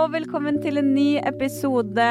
[0.00, 2.06] Og velkommen til en ny episode.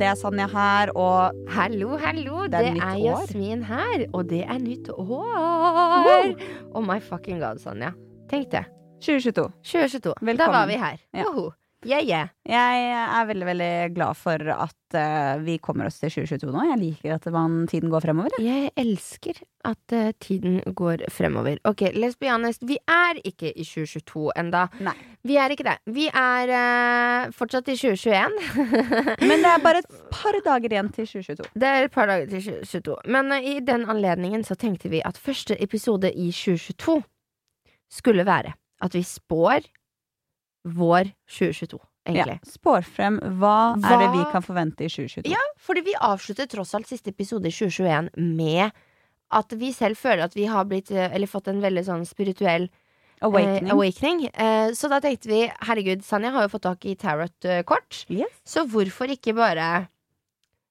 [0.00, 2.42] Det er Sanja her, og Hallo, hallo.
[2.44, 2.96] Det Det er er.
[3.04, 6.34] Jasmin her, og det er nytt år!
[6.74, 7.90] Oh my fucking god, Sanja.
[8.30, 8.64] Tenk det.
[9.00, 9.48] 2022.
[9.62, 10.36] 2022.
[10.38, 10.96] Da var vi her.
[11.14, 11.24] Ja.
[11.86, 12.30] Yeah, yeah.
[12.42, 16.64] Jeg er veldig veldig glad for at uh, vi kommer oss til 2022 nå.
[16.72, 18.34] Jeg liker at man, tiden går fremover.
[18.42, 18.64] jeg.
[18.64, 21.60] Jeg elsker at uh, tiden går fremover.
[21.62, 22.66] Ok, let's be honest.
[22.66, 24.64] Vi er ikke i 2022 enda.
[24.82, 24.96] Nei.
[25.22, 25.76] Vi er ikke det.
[25.94, 28.34] Vi er uh, fortsatt i 2021.
[29.30, 31.50] Men det er bare et par dager igjen til 2022.
[31.54, 33.00] Det er et par dager til 2022.
[33.06, 37.04] Men i den anledningen så tenkte vi at første episode i 2022
[37.88, 39.66] skulle være at vi spår
[40.64, 41.78] vår 2022,
[42.08, 42.24] Ja.
[42.46, 45.28] Spår frem hva, Hva- er det vi kan forvente i 2022.
[45.30, 48.72] Ja, fordi vi avslutter tross alt siste episode i 2021 med
[49.30, 52.68] at vi selv føler at vi har blitt, eh, eller fått en veldig sånn spirituell
[53.20, 53.66] Awakening.
[53.68, 54.20] Eh, awakening.
[54.32, 58.04] Eh, så da tenkte vi, herregud, Sanja har jo fått tak i tarot-kort.
[58.08, 58.30] Yes.
[58.46, 59.88] Så hvorfor ikke bare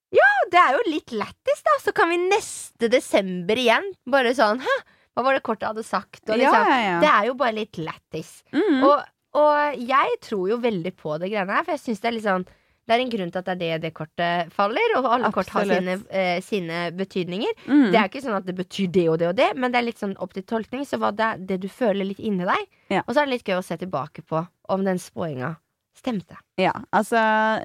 [0.09, 1.71] Ja, det er jo litt lættis, da.
[1.83, 4.75] Så kan vi neste desember igjen bare sånn Hæ,
[5.17, 6.23] hva var det kortet hadde sagt?
[6.29, 6.99] Og liksom, ja, ja.
[7.01, 8.41] Det er jo bare litt lættis.
[8.53, 8.83] Mhm.
[8.87, 9.03] Og,
[9.37, 12.27] og jeg tror jo veldig på det greiene her, for jeg syns det er litt
[12.27, 12.47] sånn
[12.87, 15.49] det er en grunn til at det er det det kortet faller, og alle kort
[15.51, 17.65] har sine, eh, sine betydninger.
[17.67, 17.89] Mm.
[17.91, 19.87] Det er ikke sånn at det betyr det og det og det, men det er
[19.89, 20.85] litt sånn opp til tolkning.
[20.87, 22.67] Så hva det er det du føler litt inni deg.
[22.95, 23.01] Ja.
[23.03, 25.57] Og så er det litt gøy å se tilbake på om den spåinga
[25.97, 26.37] stemte.
[26.61, 27.19] Ja, altså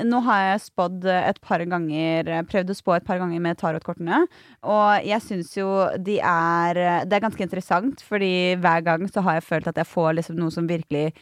[0.08, 4.24] nå har jeg spådd et par ganger Prøvd å spå et par ganger med tarotkortene.
[4.64, 5.68] Og jeg syns jo
[6.00, 9.90] de er Det er ganske interessant, fordi hver gang så har jeg følt at jeg
[9.92, 11.12] får liksom noe som virkelig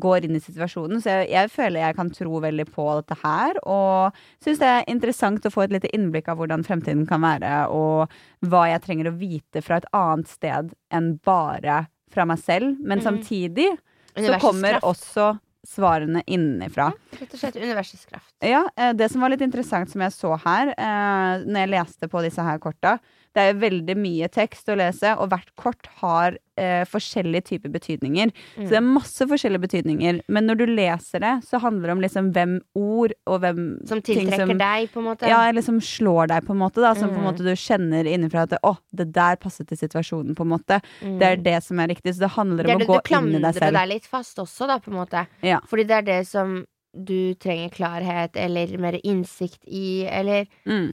[0.00, 1.02] går inn i situasjonen.
[1.02, 3.58] Så jeg, jeg føler jeg kan tro veldig på dette her.
[3.68, 7.64] Og syns det er interessant å få et lite innblikk av hvordan fremtiden kan være,
[7.74, 8.12] og
[8.48, 12.76] hva jeg trenger å vite fra et annet sted enn bare fra meg selv.
[12.80, 13.06] Men mm.
[13.08, 13.72] samtidig
[14.14, 16.90] så kommer også svarene innenfra.
[17.18, 18.32] Rett og slett universets kraft.
[18.44, 22.10] Ja, eh, det som var litt interessant som jeg så her, eh, når jeg leste
[22.12, 22.98] på disse her korta,
[23.34, 28.30] det er veldig mye tekst å lese, og hvert kort har eh, forskjellige typer betydninger.
[28.54, 32.02] Så det er masse forskjellige betydninger, men når du leser det, så handler det om
[32.04, 33.58] liksom hvem ord og hvem
[33.90, 35.26] Som tiltrekker som- deg, på en måte.
[35.26, 36.80] Ja, eller som slår deg, på en måte.
[36.80, 37.28] Da, som på en Mm.
[37.32, 40.80] måte du kjenner innenfra at å, det der passer til situasjonen, på en måte.
[41.02, 41.18] Mm.
[41.18, 42.14] Det er det som er riktig.
[42.14, 43.54] Så det handler er om det å gå inn i deg selv.
[43.54, 45.26] Du klamrer deg litt fast også, da, på en måte.
[45.42, 45.58] Ja.
[45.66, 50.92] Fordi det er det som du trenger klarhet eller mer innsikt i, eller Mm.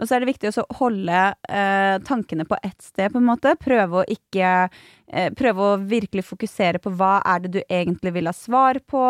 [0.00, 3.52] Og så er det viktig å holde eh, tankene på ett sted, på en måte.
[3.60, 4.70] Prøve å ikke
[5.36, 9.02] Prøve å virkelig fokusere på hva er det du egentlig vil ha svar på.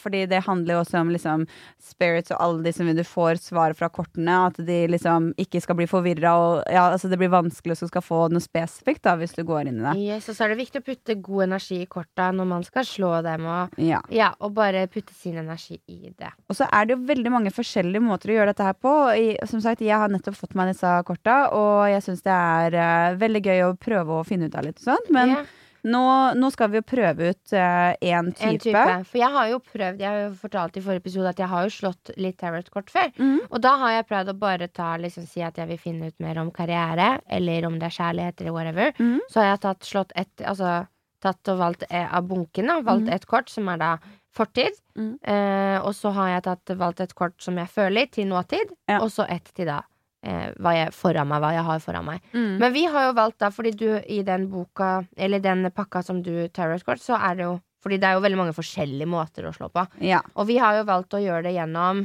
[0.00, 1.46] Fordi det handler jo også om liksom
[1.82, 4.36] spirits og alle de som du får svar fra kortene.
[4.50, 6.34] At de liksom ikke skal bli forvirra
[6.70, 9.80] ja, altså det blir vanskelig å skal få noe spesifikt da, hvis du går inn
[9.80, 9.94] i det.
[10.00, 12.86] Yes, og så er det viktig å putte god energi i korta når man skal
[12.86, 14.00] slå dem, og, Ja.
[14.12, 16.32] ja, og bare putte sin energi i det.
[16.48, 18.94] Og så er det jo veldig mange forskjellige måter å gjøre dette her på.
[19.16, 22.78] I, som sagt, jeg har nettopp fått meg disse korta, og jeg syns det er
[22.78, 25.10] uh, veldig gøy å prøve å finne ut av litt sånt.
[25.14, 25.39] Men Ja,
[25.86, 26.02] nå,
[26.36, 28.62] nå skal vi jo prøve ut én en type.
[28.66, 28.84] type.
[29.08, 31.66] For jeg har jo prøvd, jeg har jo fortalt i forrige episode at jeg har
[31.66, 33.10] jo slått litt tarot-kort før.
[33.16, 33.40] Mm.
[33.48, 36.18] Og da har jeg prøvd å bare ta, liksom, si at jeg vil finne ut
[36.22, 38.94] mer om karriere, eller om det er kjærlighet, eller whatever.
[39.00, 39.20] Mm.
[39.30, 40.80] Så har jeg tatt, slått ett, altså
[41.20, 43.14] tatt og valgt eh, av bunken, da, valgt mm.
[43.16, 43.92] ett kort, som er da
[44.34, 44.76] fortid.
[44.96, 45.16] Mhm.
[45.22, 48.74] Eh, og så har jeg tatt, valgt et kort som jeg føler, til nåtid.
[48.88, 49.00] Ja.
[49.00, 49.82] Og så ett til da
[50.26, 52.22] eh, hva jeg foran meg, hva jeg har foran meg.
[52.34, 52.54] Mm.
[52.62, 56.22] Men vi har jo valgt da, fordi du i den boka, eller den pakka som
[56.22, 59.54] du tarot-kort, så er det jo fordi det er jo veldig mange forskjellige måter å
[59.56, 59.86] slå på.
[60.04, 60.18] Ja.
[60.36, 62.02] Og vi har jo valgt å gjøre det gjennom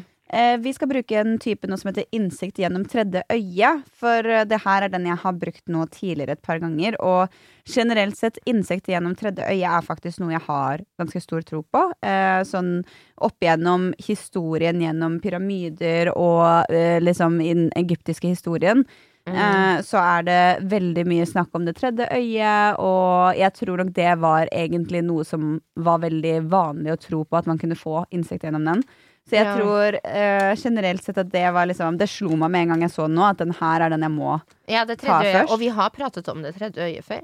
[0.59, 3.71] vi skal bruke en type noe som heter innsikt gjennom tredje øye.
[3.93, 6.97] For eh, det her er den jeg har brukt nå tidligere et par ganger.
[7.05, 7.29] Og
[7.69, 11.83] generelt sett, innsikt gjennom tredje øye er faktisk noe jeg har ganske stor tro på.
[12.01, 12.79] Eh, sånn
[13.25, 18.85] opp gjennom historien gjennom pyramider og eh, liksom i den egyptiske historien.
[19.25, 19.81] Mm.
[19.81, 24.11] så er det veldig mye snakk om det tredje øyet, og jeg tror nok det
[24.21, 28.45] var egentlig noe som var veldig vanlig å tro på, at man kunne få innsikt
[28.45, 28.83] gjennom den.
[29.27, 29.55] Så jeg Ja.
[29.57, 32.91] tror uh, generelt sett at det var liksom Det slo meg med en gang jeg
[32.91, 34.41] så den nå, at den her er den jeg må.
[34.69, 35.33] Ja, det Ta øye.
[35.33, 35.51] først.
[35.51, 37.22] Og vi har pratet om det tredje øyet før.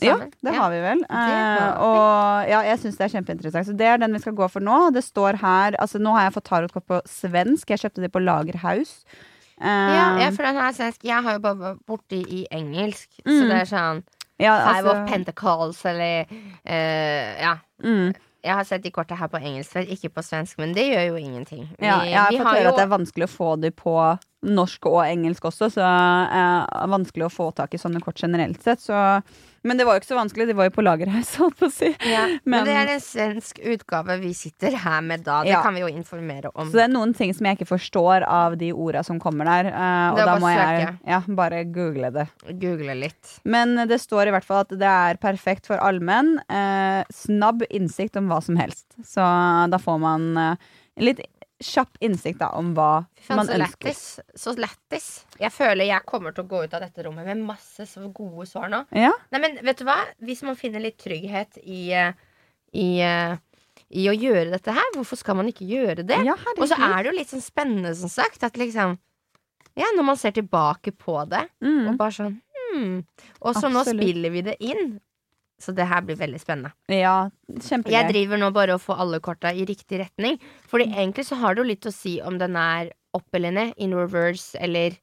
[0.00, 1.00] Ja, det det har vi vel.
[1.10, 1.70] har Eh, vi.
[1.82, 3.66] og ja, jeg syns det er kjempeinteressant.
[3.66, 4.92] Så det er den vi skal gå for nå.
[4.92, 7.66] Det står her Altså, nå har jeg fått tarotkort på svensk.
[7.70, 9.04] Jeg kjøpte det på Lagerhaus.
[9.60, 11.02] Ja, for den er svensk.
[11.02, 13.48] Jeg har jo bare borti i engelsk, så Mm.
[13.48, 14.02] det er sånn
[14.38, 17.56] ja, Five altså- of Pentacles eller uh, Ja.
[17.82, 18.14] mm.
[18.48, 21.04] Jeg har sett de korta her på engelsk før, ikke på svensk, men det gjør
[21.10, 21.66] jo ingenting.
[21.74, 23.94] Vi, Ja, jeg har fått høre jo at det er vanskelig å få de på
[24.48, 28.22] norsk og engelsk også, så eh, det er vanskelig å få tak i sånne kort
[28.22, 28.80] generelt sett.
[28.80, 28.96] Så,
[29.64, 31.72] men det var jo ikke så vanskelig, de var jo på lagerhaus, holdt på å
[31.72, 31.90] si.
[32.10, 35.40] ja, men, Men- det er en svensk utgave vi sitter her med da.
[35.42, 35.62] Det Ja.
[35.62, 36.68] kan vi jo informere om.
[36.70, 39.70] Så det er noen ting som jeg ikke forstår av de orda som kommer der,
[39.72, 42.28] eh, og da må jeg ja, bare google det.
[42.60, 43.38] Google litt.
[43.44, 46.38] Men det står i hvert fall at det er perfekt for allmenn.
[46.48, 48.86] Eh, snabb innsikt om hva som helst.
[49.04, 49.22] Så
[49.70, 50.54] da får man eh,
[50.98, 51.20] litt
[51.58, 53.88] kjapp innsikt da, om hva Fy faen, man så ønsker.
[53.90, 54.02] Lettis.
[54.38, 55.08] Så lættis.
[55.40, 58.46] Jeg føler jeg kommer til å gå ut av dette rommet med masse så gode
[58.50, 58.84] svar nå.
[58.94, 59.98] Ja, Nei, men vet du hva?
[60.24, 62.12] Hvis man finner litt trygghet i, eh,
[62.78, 63.34] i, eh,
[63.90, 66.20] i å gjøre dette her, hvorfor skal man ikke gjøre det?
[66.26, 68.98] ja Og så er det jo litt sånn spennende, som sagt, at liksom
[69.78, 71.84] Ja, når man ser tilbake på det, mm.
[71.86, 72.32] og bare sånn
[72.72, 73.04] hmm.
[73.46, 74.98] Og så nå spiller vi det inn.
[75.58, 76.70] Så det her blir veldig spennende.
[76.86, 80.38] Ja, Jeg driver nå bare og får alle korta i riktig retning.
[80.70, 83.72] Fordi egentlig så har det jo litt å si om den er opp eller ned,
[83.76, 84.94] in reverse eller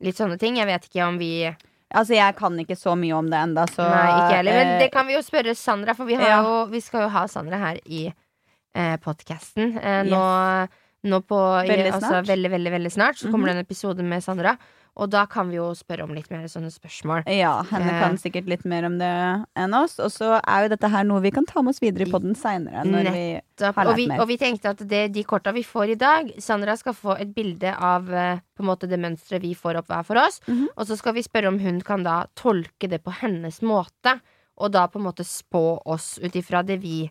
[0.00, 0.56] litt sånne ting.
[0.56, 1.54] Jeg vet ikke om vi
[1.88, 4.52] Altså, jeg kan ikke så mye om det enda, så Nei, ikke heller.
[4.58, 6.40] Men eh, det kan vi jo spørre Sandra, for vi, har ja.
[6.44, 8.02] jo, vi skal jo ha Sandra her i
[8.76, 10.20] eh, podkasten eh, nå,
[11.08, 13.16] nå på Veldig altså, veldig, veldig, veldig snart.
[13.16, 13.54] Så kommer Mhm.
[13.54, 14.58] det en episode med Sandra.
[14.98, 17.22] Og da kan vi jo spørre om litt mer sånne spørsmål.
[17.30, 18.00] Ja, henne Eh.
[18.02, 19.10] kan sikkert litt mer om det
[19.54, 19.98] enn oss.
[20.02, 22.34] Og så er jo dette her noe vi kan ta med oss videre på den
[22.34, 22.82] seinere.
[23.92, 26.94] Og vi, og vi tenkte at det, de korta vi får i dag Sandra skal
[26.94, 30.18] få et bilde av eh, på en måte det mønsteret vi får opp hver for
[30.18, 30.40] oss.
[30.48, 30.66] Mhm.
[30.76, 34.20] Og så skal vi spørre om hun kan da tolke det på hennes måte.
[34.58, 37.08] Og da på en måte spå oss ut ifra det vi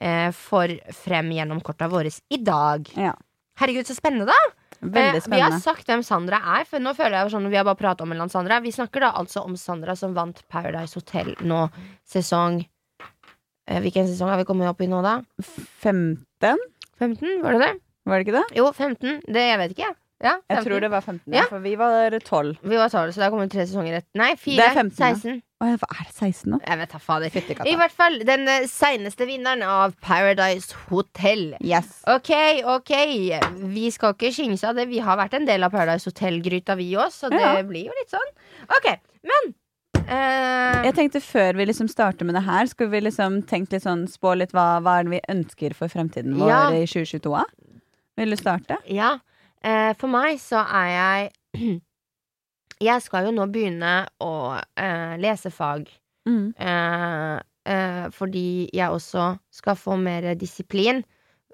[0.00, 2.84] eh, får frem gjennom korta våre i dag.
[2.96, 3.14] Ja.
[3.56, 4.59] Herregud, så spennende, da!
[4.80, 7.64] Veldig Eh, vi har sagt hvem Sandra er, for nå føler jeg sånn vi har
[7.68, 8.60] bare pratet om en eller Sandra.
[8.64, 11.66] Vi snakker da altså om Sandra som vant Paradise Hotel nå
[12.08, 12.62] sesong
[13.68, 15.18] eh, Hvilken sesong har vi kommet opp i nå, da?
[15.82, 16.16] 15,
[16.98, 17.74] 15, var det det?
[18.08, 18.56] var det ikke det?
[18.56, 19.20] Jo, 15.
[19.28, 19.92] Det jeg vet ikke.
[20.20, 21.44] Ja, Jeg tror det var 15, Ja.
[21.48, 22.56] for vi var 12.
[22.62, 24.10] Vi var 12, så det har kommet tre sesonger etter.
[24.20, 24.56] Nei, fire.
[24.56, 25.14] Det er 15, ja.
[25.14, 25.42] 16.
[25.60, 26.58] Hva er det 16 nå?
[26.64, 27.28] Jeg vet da fader.
[27.34, 31.50] Fytti I hvert fall den uh, seineste vinneren av Paradise Hotel.
[31.60, 31.98] Yes.
[32.08, 32.30] Ok,
[32.64, 32.92] ok.
[33.74, 34.86] Vi skal ikke skynde av det.
[34.88, 37.52] Vi har vært en del av Paradise Hotel-gryta, vi òg, så det Ja.
[37.66, 38.30] blir jo litt sånn.
[38.78, 38.88] Ok,
[39.28, 39.50] men
[40.00, 40.80] uh...
[40.88, 44.06] Jeg tenkte Før vi liksom starter med det her, skulle vi liksom tenkt litt sånn
[44.08, 46.62] spå litt hva, hva er det vi ønsker for fremtiden vår Ja.
[46.72, 47.36] i 2022?
[47.36, 47.44] da?
[48.16, 48.80] Vil du starte?
[48.88, 49.18] Ja.
[49.60, 51.80] Uh, for meg så er jeg
[52.80, 53.94] Jeg skal jo nå begynne
[54.24, 55.88] å eh, lese fag.
[56.28, 56.54] Mm.
[56.56, 57.36] Eh,
[57.72, 61.02] eh, fordi jeg også skal få mer disiplin.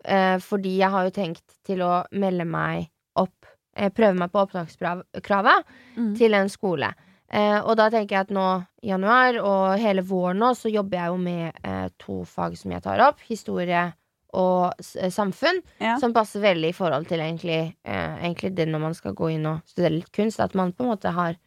[0.05, 2.87] Eh, fordi jeg har jo tenkt til å melde meg
[3.19, 6.15] opp eh, Prøve meg på opptakskravet Mm.
[6.19, 6.93] til en skole.
[7.33, 8.47] Eh, og da tenker jeg at nå
[8.85, 12.85] i januar og hele våren nå så jobber jeg jo med to fag som jeg
[12.85, 13.19] tar opp.
[13.27, 13.89] Historie
[14.37, 15.63] og eh, samfunn.
[15.83, 15.97] Ja.
[16.03, 19.49] Som passer veldig i forhold til egentlig, eh, egentlig det når man skal gå inn
[19.51, 20.43] og studere litt kunst.
[20.43, 21.39] At man på en måte har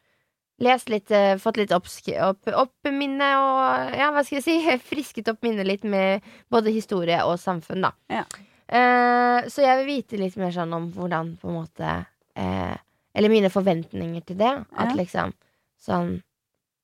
[0.60, 5.32] lest litt, eh, fått litt opp, opp minnet og ja, hva skal jeg si, frisket
[5.32, 7.94] opp minnet litt med både historie og samfunn, da.
[8.12, 8.26] Ja.
[8.70, 11.94] Eh, så jeg vil vite litt mer sånn om hvordan på en måte
[12.38, 12.76] eh,
[13.18, 14.52] Eller mine forventninger til det.
[14.78, 15.34] At liksom
[15.82, 16.20] sånn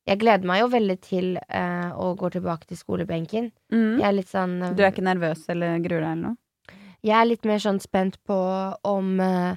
[0.06, 3.50] Jeg gleder meg jo veldig til eh, å gå tilbake til skolebenken.
[3.74, 3.96] Mm.
[3.98, 6.40] Jeg er litt sånn eh, Du er ikke nervøs eller gruer deg eller noe?
[7.06, 8.38] jeg er litt mer sånn spent på
[8.90, 9.56] om, eh,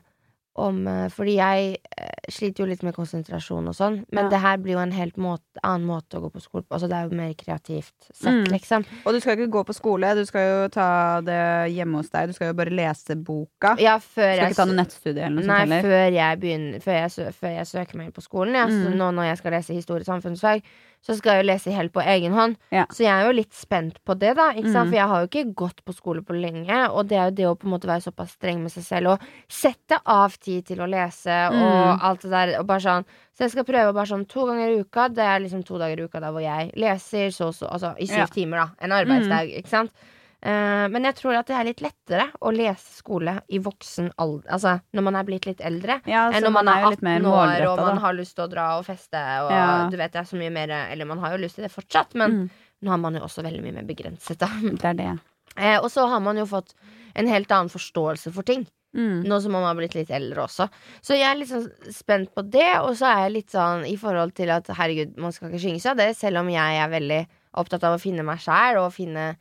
[0.61, 4.29] om eh, Fordi jeg eh, sliter jo litt med konsentrasjon og sånn, men Ja.
[4.31, 6.75] det her blir jo en helt måte, annen måte å gå på skole på.
[6.77, 8.45] Altså det er jo mer kreativt sett, Mm.
[8.53, 8.85] liksom.
[9.07, 12.29] Og du skal ikke gå på skole, du skal jo ta det hjemme hos deg.
[12.29, 13.77] Du skal jo bare lese boka.
[13.79, 15.83] Ja, Du skal jeg ikke ta noe nettstudie eller noe Nei, sånt heller.
[15.83, 18.55] før jeg begynner Før jeg, før jeg søker meg inn på skolen.
[18.55, 18.67] Ja.
[18.67, 18.97] Så Mm.
[18.97, 20.63] nå når jeg skal lese historie og samfunnsfag,
[21.05, 22.57] så skal jeg jo lese helt på egen hånd.
[22.75, 22.85] Ja.
[22.93, 24.51] Så jeg er jo litt spent på det, da.
[24.53, 24.67] Mm.
[24.75, 26.91] For jeg har jo ikke gått på skole på lenge.
[26.91, 29.15] Og det er jo det å på en måte være såpass streng med seg selv
[29.15, 32.03] og sette av tid til å lese og Mm.
[32.03, 32.59] alt det der.
[32.61, 33.05] Og bare sånn
[33.39, 35.09] Så jeg skal prøve bare sånn to ganger i uka.
[35.15, 38.07] Det er liksom to dager i uka der hvor jeg leser så så Altså i
[38.07, 38.27] syv Ja.
[38.27, 38.69] timer, da.
[38.81, 39.93] En arbeidsdag, ikke sant.
[40.41, 44.53] Eh, men jeg tror at det er litt lettere å lese skole i voksen alder
[44.55, 45.97] Altså når man er blitt litt eldre.
[46.07, 48.03] Ja, enn når man, er er 18 år og man da.
[48.05, 49.19] har lyst til å dra og feste.
[49.43, 49.89] Og Ja.
[49.91, 52.15] du vet det er så mye mer Eller man har jo lyst til det fortsatt,
[52.15, 52.51] men Mm.
[52.85, 54.47] nå har man jo også veldig mye mer begrenset, da.
[54.63, 55.19] Det er det.
[55.57, 56.73] Eh, og så har man jo fått
[57.17, 58.65] en helt annen forståelse for ting.
[58.97, 59.25] Mm.
[59.27, 60.69] Nå som man har blitt litt eldre også.
[61.03, 63.97] Så jeg er litt sånn spent på det, og så er jeg litt sånn i
[63.97, 66.89] forhold til at herregud, man skal ikke skynde seg av det, selv om jeg er
[66.89, 69.37] veldig opptatt av å finne meg sjæl og finne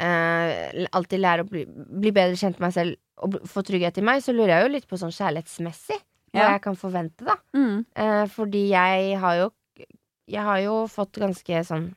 [0.00, 4.04] eh, Alltid lære å bli, bli bedre kjent med meg selv og få trygghet i
[4.06, 5.98] meg, så lurer jeg jo litt på sånn kjærlighetsmessig.
[6.32, 6.50] hva Ja.
[6.54, 7.34] jeg kan forvente, da.
[7.54, 7.84] Mm.
[7.94, 9.50] Eh, fordi jeg har jo
[10.30, 11.88] Jeg har jo fått ganske sånn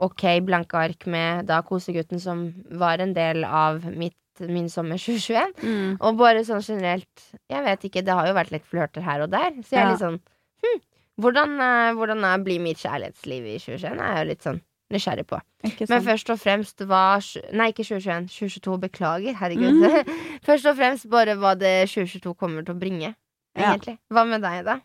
[0.00, 5.52] ok blanke ark med da kosegutten som var en del av mitt, min sommer 2021.
[5.62, 5.96] Mm.
[6.00, 9.30] Og bare sånn generelt Jeg vet ikke, det har jo vært litt flørter her og
[9.30, 9.50] der.
[9.62, 9.90] Så jeg er Ja.
[9.92, 10.20] litt sånn
[10.64, 10.80] hm,
[11.20, 14.00] hvordan, eh, hvordan er, blir mitt kjærlighetsliv i 2021?
[14.00, 14.60] Jeg er jo litt sånn
[14.92, 15.40] nysgjerrig på.
[15.88, 17.18] Men først og fremst hva
[17.56, 18.28] Nei, ikke 2021.
[18.30, 18.78] 2022.
[18.86, 19.38] Beklager.
[19.40, 19.86] Herregud.
[20.46, 23.14] først og fremst bare hva det 2022 kommer til å bringe.
[23.56, 23.74] Ja.
[24.12, 24.80] Hva med deg, da?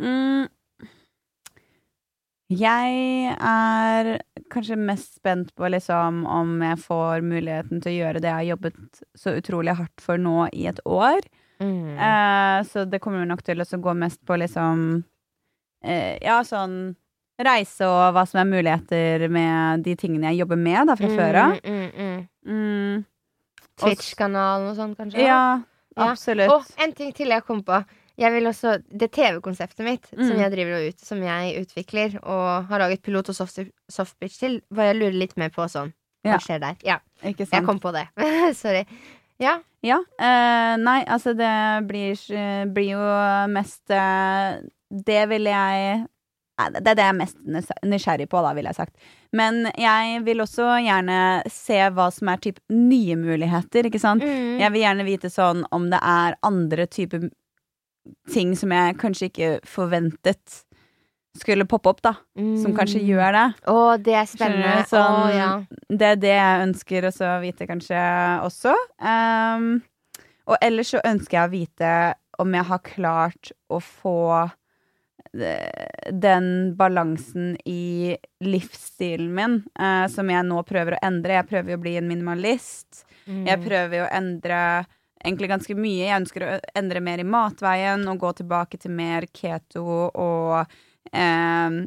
[0.00, 0.48] Mm.
[2.46, 4.12] Jeg er
[4.54, 8.50] kanskje mest spent på liksom om jeg får muligheten til å gjøre det jeg har
[8.52, 11.26] jobbet så utrolig hardt for nå i et år.
[11.58, 11.96] Mm.
[11.96, 15.02] Eh, så det kommer nok til å gå mest på liksom
[15.82, 16.94] eh, Ja, sånn
[17.38, 21.38] reise og hva som er muligheter med de tingene jeg jobber med da fra før
[21.42, 21.58] av.
[21.64, 22.24] Mm, mm, mm.
[22.46, 23.04] Mm.
[23.80, 25.20] Twitch-kanalen og sånn, kanskje?
[25.26, 25.60] Ja,
[25.96, 26.10] Ja.
[26.12, 26.50] absolutt.
[26.52, 27.84] Og en ting til jeg kom på.
[28.18, 30.38] Jeg vil også, Det TV-konseptet mitt som Mm.
[30.38, 33.58] jeg driver og ut, som jeg utvikler og har laget pilot og soft,
[33.90, 35.92] softbitch til, hva jeg lurer litt mer på sånn.
[36.24, 36.38] Hva Ja.
[36.38, 36.76] skjer der?
[36.82, 38.08] Ja, jeg kom på det.
[38.56, 38.86] Sorry.
[39.38, 39.58] Ja.
[39.82, 39.98] Ja.
[40.18, 42.16] Uh, nei, altså det blir,
[42.72, 44.58] blir jo mest uh,
[44.90, 46.06] Det vil jeg
[46.56, 47.36] det er det jeg er mest
[47.84, 48.94] nysgjerrig på, da, ville jeg sagt.
[49.36, 51.18] Men jeg vil også gjerne
[51.52, 54.24] se hva som er typ nye muligheter, ikke sant?
[54.24, 54.56] Mm.
[54.62, 57.28] Jeg vil gjerne vite sånn om det er andre typer
[58.32, 60.62] ting som jeg kanskje ikke forventet
[61.36, 62.14] skulle poppe opp, da.
[62.62, 63.08] Som kanskje Mm.
[63.10, 63.46] gjør det.
[63.68, 64.84] Å, det er spennende.
[64.88, 65.50] Sånn- oh, ja.
[65.90, 68.00] Det er det jeg ønsker å vite, kanskje,
[68.46, 68.72] også.
[69.02, 69.82] Um,
[70.48, 74.50] og ellers så ønsker jeg å vite om jeg har klart å få
[76.12, 81.38] den balansen i livsstilen min uh, som jeg nå prøver å endre.
[81.38, 83.04] Jeg prøver å bli en minimalist.
[83.26, 83.44] Mm.
[83.48, 84.60] Jeg prøver å endre
[85.24, 86.06] egentlig ganske mye.
[86.06, 91.86] Jeg ønsker å endre mer i matveien og gå tilbake til mer keto og uh,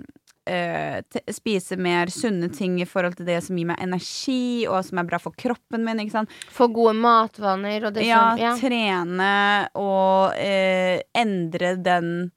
[0.50, 1.04] eh,
[1.34, 5.08] spise mer sunne ting i forhold til det som gir meg energi, og som er
[5.10, 6.02] bra for kroppen min.
[6.04, 6.36] Ikke sant?
[6.54, 8.54] Få gode matvaner og det Ja, som Ja.
[8.58, 12.32] trene og eh, endre den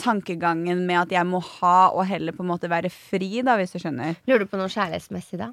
[0.00, 3.74] tankegangen med at jeg må ha, og heller på en måte være fri, da, hvis
[3.74, 4.18] du skjønner.
[4.28, 5.52] Lurer du på noe kjærlighetsmessig, da?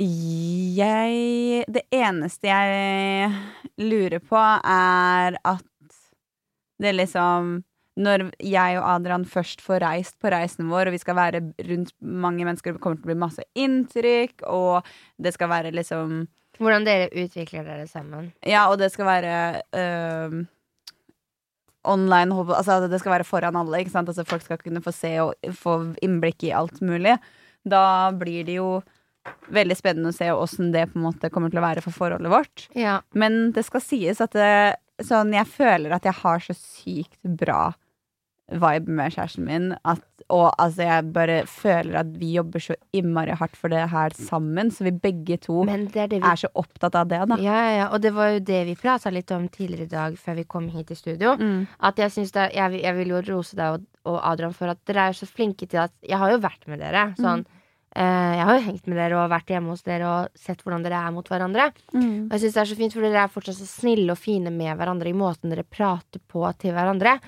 [0.00, 3.32] Jeg Det eneste jeg
[3.76, 5.66] lurer på, er at
[6.80, 7.58] det liksom
[8.00, 11.90] Når jeg og Adrian først får reist på reisen vår, og vi skal være rundt
[12.00, 14.86] mange mennesker, det kommer til å bli masse inntrykk, og
[15.20, 16.22] det skal være liksom
[16.60, 18.32] Hvordan dere utvikler dere sammen?
[18.46, 19.34] Ja, og det skal være
[19.76, 20.46] øhm,
[21.90, 23.82] online Altså det skal være foran alle?
[23.84, 27.18] Altså folk skal kunne få se og få innblikk i alt mulig.
[27.68, 28.80] Da blir det jo
[29.52, 32.32] veldig spennende å se åssen det på en måte kommer til å være for forholdet
[32.32, 32.66] vårt.
[32.78, 33.00] Ja.
[33.12, 37.72] Men det skal sies at det, sånn, jeg føler at jeg har så sykt bra
[38.50, 39.68] vibe med kjæresten min.
[39.84, 44.14] At, og altså, jeg bare føler at vi jobber så innmari hardt for det her
[44.16, 44.70] sammen.
[44.74, 47.38] Så vi begge to det er det vi er så opptatt av det, da.
[47.42, 50.18] ja, ja, ja, og det var jo det vi prata litt om tidligere i dag
[50.18, 51.36] før vi kom hit i studio.
[51.40, 51.64] Mm.
[51.90, 54.82] At jeg synes det, jeg, jeg vil jo rose deg og, og Adrian for at
[54.88, 57.10] dere er så flinke til at Jeg har jo vært med dere.
[57.18, 57.44] Sånn,
[57.96, 60.86] eh, jeg har jo hengt med dere og vært hjemme hos dere og sett hvordan
[60.86, 61.70] dere er mot hverandre.
[61.92, 62.28] Mm.
[62.28, 64.54] Og jeg synes det er så fint, for dere er fortsatt så snille og fine
[64.54, 67.18] med hverandre i måten dere prater på til hverandre.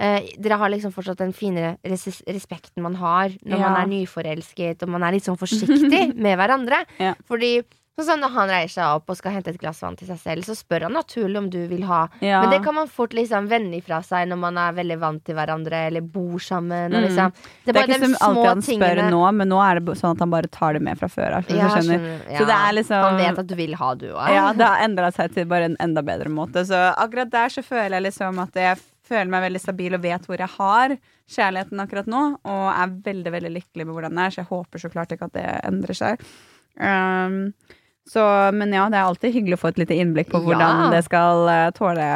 [0.00, 4.82] Eh, dere har liksom fortsatt den fine res respekten man har når man er nyforelsket,
[4.86, 6.86] og man er litt sånn forsiktig med hverandre.
[7.02, 7.12] Ja.
[7.28, 7.58] Fordi
[8.00, 10.44] sånn når han reiser seg opp og skal hente et glass vann til seg selv,
[10.48, 12.38] så spør han naturlig om du vil ha Ja.
[12.40, 15.36] Men det kan man fort liksom vende ifra seg når man er veldig vant til
[15.36, 16.94] hverandre eller bor sammen.
[16.94, 17.02] Mm.
[17.04, 17.34] liksom.
[17.66, 20.24] Det Det er ikke som alltid han spør nå, men nå er det sånn at
[20.24, 21.50] han bare tar det med fra før av.
[21.52, 22.06] Ja, skjønner.
[22.24, 22.62] Så det Ja.
[22.70, 24.32] er liksom Han vet at du vil ha, du òg.
[24.32, 26.64] Ja, det har endra seg til bare en enda bedre måte.
[26.64, 28.78] Så akkurat der så føler jeg liksom at jeg
[29.10, 30.94] føler meg veldig stabil og vet hvor jeg har
[31.30, 32.22] kjærligheten akkurat nå.
[32.48, 35.28] Og er veldig, veldig lykkelig med hvordan det er, så jeg håper så klart ikke
[35.30, 36.24] at det endrer seg.
[36.80, 37.40] Um,
[38.10, 38.22] så,
[38.56, 40.90] men ja, det er alltid hyggelig å få et lite innblikk på hvordan Ja.
[40.94, 42.06] det skal eh, tåle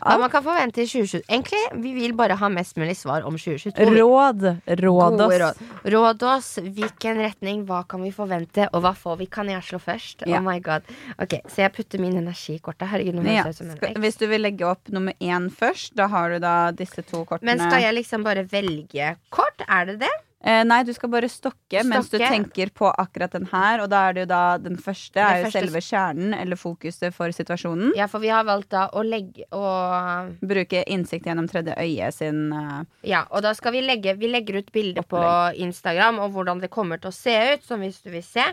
[0.00, 1.22] Hva man kan forvente i 2022.
[1.28, 3.84] Egentlig, vi vil bare ha mest mulig svar om 2022.
[3.98, 4.46] råd.
[4.80, 5.34] Råd oss.
[5.42, 5.60] råd.
[5.94, 6.48] Råd oss.
[6.64, 9.26] Hvilken retning, hva kan vi forvente, og hva får vi?
[9.26, 10.24] Kan jeg slå først?
[10.26, 10.40] Ja.
[10.40, 10.88] Oh my god.
[11.20, 12.88] Ok, Så jeg putter min energi i kortet.
[12.88, 15.50] Herregud, nå høres jeg ut som en Skal, hvis du vil legge opp nummer én
[15.52, 17.52] først, da har du da disse to kortene.
[17.52, 19.64] Men skal jeg liksom bare velge kort?
[19.68, 20.16] Er det det?
[20.40, 23.82] Eh, nei, du skal bare stokke, mens du tenker på akkurat den her.
[23.84, 27.12] Og da er det jo da den første er jo første- selve kjernen, eller fokuset
[27.12, 27.92] for situasjonen.
[27.96, 29.64] Ja, for vi har valgt da å legge å
[30.40, 32.84] Bruke innsikt gjennom tredje øye sin uh...
[33.04, 35.20] Ja, og da skal vi legge Vi legger ut bilder på
[35.60, 38.46] Instagram og hvordan det kommer til å se ut, som hvis du vil se.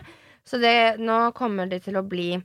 [0.44, 2.36] Så det, nå kommer det til å bli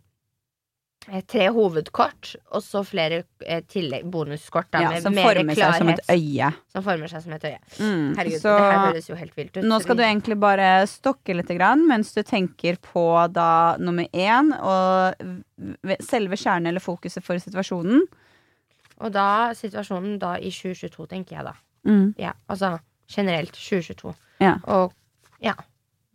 [1.28, 5.90] tre hovedkort, og så flere eh, tillegg, bonuskort da, Ja, som mer former seg som
[5.92, 6.50] et øye.
[6.72, 7.60] Som former seg som et øye.
[7.80, 8.06] Mm.
[8.18, 9.64] Herregud, Så det her høres jo helt vilt ut.
[9.68, 14.54] nå skal du egentlig bare stokke litt grann, mens du tenker på da nummer én
[14.60, 18.06] og selve kjernen eller fokuset for situasjonen.
[19.04, 21.54] Og da situasjonen da i 2022, tenker jeg da.
[21.90, 22.14] Mm.
[22.18, 22.78] Ja, altså
[23.12, 24.14] generelt 2022.
[24.40, 24.56] Ja.
[24.72, 24.94] Og
[25.44, 25.56] ja,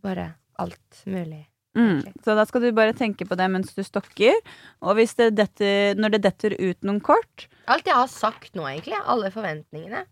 [0.02, 1.44] bare alt mulig.
[1.76, 2.00] Mm.
[2.24, 4.34] Så da skal du bare tenke på det mens du stokker.
[4.82, 8.96] Og det detter, når det detter ut noen kort Alt jeg har sagt nå, egentlig.
[9.04, 10.04] Alle forventningene.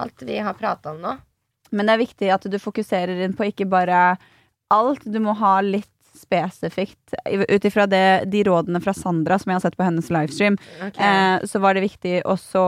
[0.00, 1.16] Alt vi har prata om nå.
[1.74, 4.14] Men det er viktig at du fokuserer inn på ikke bare
[4.72, 5.04] alt.
[5.04, 7.14] Du må ha litt spesifikt.
[7.26, 11.02] Ut ifra de rådene fra Sandra som jeg har sett på hennes livestream, okay.
[11.02, 12.64] eh, så var det viktig også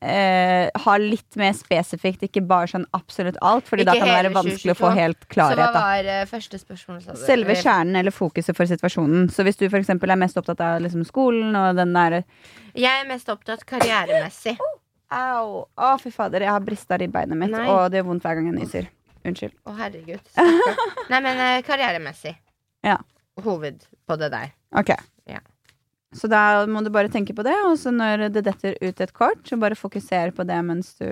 [0.00, 3.68] eh, ha litt mer spesifikt, ikke bare sånn absolutt alt.
[3.68, 5.00] Fordi da kan det være vanskelig vanskelig å få 2022.
[5.00, 5.78] helt Så hva klarhet.
[5.78, 7.00] var eh, første spørsmål?
[7.20, 9.28] Selve kjernen eller fokuset for situasjonen.
[9.32, 12.22] Så hvis du eksempel er mest opptatt av liksom skolen og den der
[12.74, 14.56] Jeg er mest opptatt karrieremessig.
[15.10, 15.66] Au!
[15.74, 17.66] Å, fy fader, jeg har brista ribbeinet mitt, Nei.
[17.66, 18.90] og det gjør vondt hver gang jeg nyser.
[19.26, 19.56] Unnskyld.
[19.66, 20.28] Å, herregud.
[21.10, 22.36] Nei, men eh, karrieremessig.
[22.86, 22.96] Ja.
[23.42, 24.52] Hoved på det der.
[24.78, 24.94] Ok.
[26.10, 26.18] Ja.
[26.18, 29.12] Så da må du bare tenke på det, og så når det detter ut et
[29.14, 31.06] kort, så bare fokuser på det mens du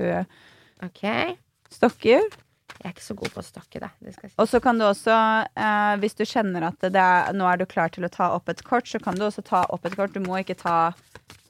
[1.71, 2.25] Stokker
[2.78, 3.88] Jeg er ikke så god på å stokke, da.
[4.02, 4.28] Det si.
[4.38, 5.14] Og så kan du også,
[5.59, 8.49] eh, hvis du kjenner at det er, nå er du klar til å ta opp
[8.52, 10.14] et kort, så kan du også ta opp et kort.
[10.14, 10.93] Du må ikke ta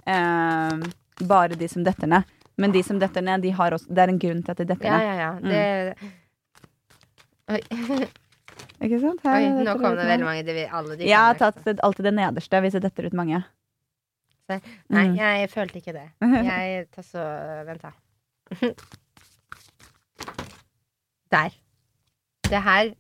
[0.09, 0.79] eh,
[1.21, 2.25] bare de som detter ned.
[2.59, 4.69] Men de som detter ned, de har også, det er en grunn til at de
[4.73, 5.07] detter Ja, ned.
[5.07, 5.33] ja, ja.
[5.45, 5.97] Det
[7.49, 8.09] Oi.
[8.81, 9.21] Ikke sant?
[9.25, 10.43] Her Oi, nå kom det veldig mange.
[10.47, 13.45] Det alle de Jeg har tatt alltid det nederste hvis det detter ut mange.
[14.49, 15.17] Nei, Mm.
[15.19, 16.07] jeg følte ikke det.
[16.49, 17.25] Jeg tar så
[17.69, 17.91] Vent, da.
[21.31, 21.51] Der.
[22.49, 22.95] Det her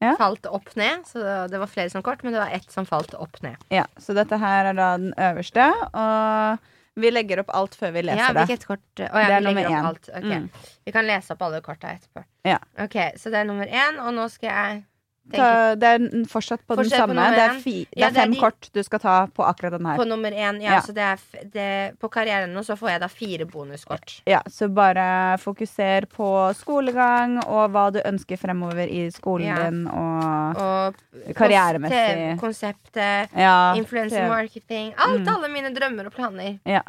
[0.00, 0.14] Ja.
[0.16, 3.14] falt opp ned, så det var flere som kort, men det var ett som falt
[3.18, 3.56] opp ned.
[3.70, 6.58] Ja, Så dette her er da den øverste, og
[6.96, 8.46] vi legger opp alt før vi leser Ja, det.
[8.46, 9.98] hvilket kort oh, ja, Det er nummer én.
[10.08, 10.38] Okay.
[10.38, 10.50] Mm.
[10.86, 12.24] Vi kan lese opp alle korta etterpå.
[12.46, 12.58] Ja.
[12.78, 14.84] Ok, Så det er nummer én, og nå skal jeg
[15.32, 15.98] Ta, det er
[16.30, 17.24] fortsatt på Fortsatt den samme.
[17.28, 19.44] På Det er, fi, det Ja, det er fem de- kort du skal ta på
[19.44, 19.96] akkurat den her.
[19.98, 20.62] på nummer én.
[20.62, 20.80] Ja, Ja.
[20.80, 21.18] Så det er
[21.52, 24.22] det, på karrieren nå så får jeg da fire bonuskort.
[24.26, 29.68] Ja, Så bare fokuser på skolegang og hva du ønsker fremover i skolen Ja.
[29.70, 30.94] din, og Og
[31.34, 32.38] Karrieremessig.
[32.40, 34.94] konseptet, ja, influencer marketing.
[34.96, 35.28] Alt, Mm.
[35.34, 36.58] alle mine drømmer og planer.
[36.64, 36.80] Ja,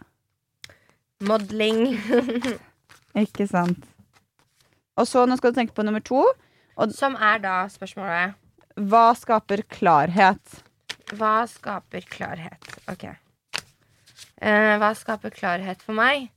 [1.22, 1.98] Modling.
[3.16, 3.84] ikke sant.
[5.00, 6.24] Og så nå skal du tenke på nummer to.
[6.96, 8.38] Som er da spørsmålet
[8.90, 10.62] Hva skaper klarhet?
[11.18, 12.70] Hva skaper klarhet?
[12.92, 13.10] Ok.
[14.40, 16.30] Eh, hva skaper klarhet for meg?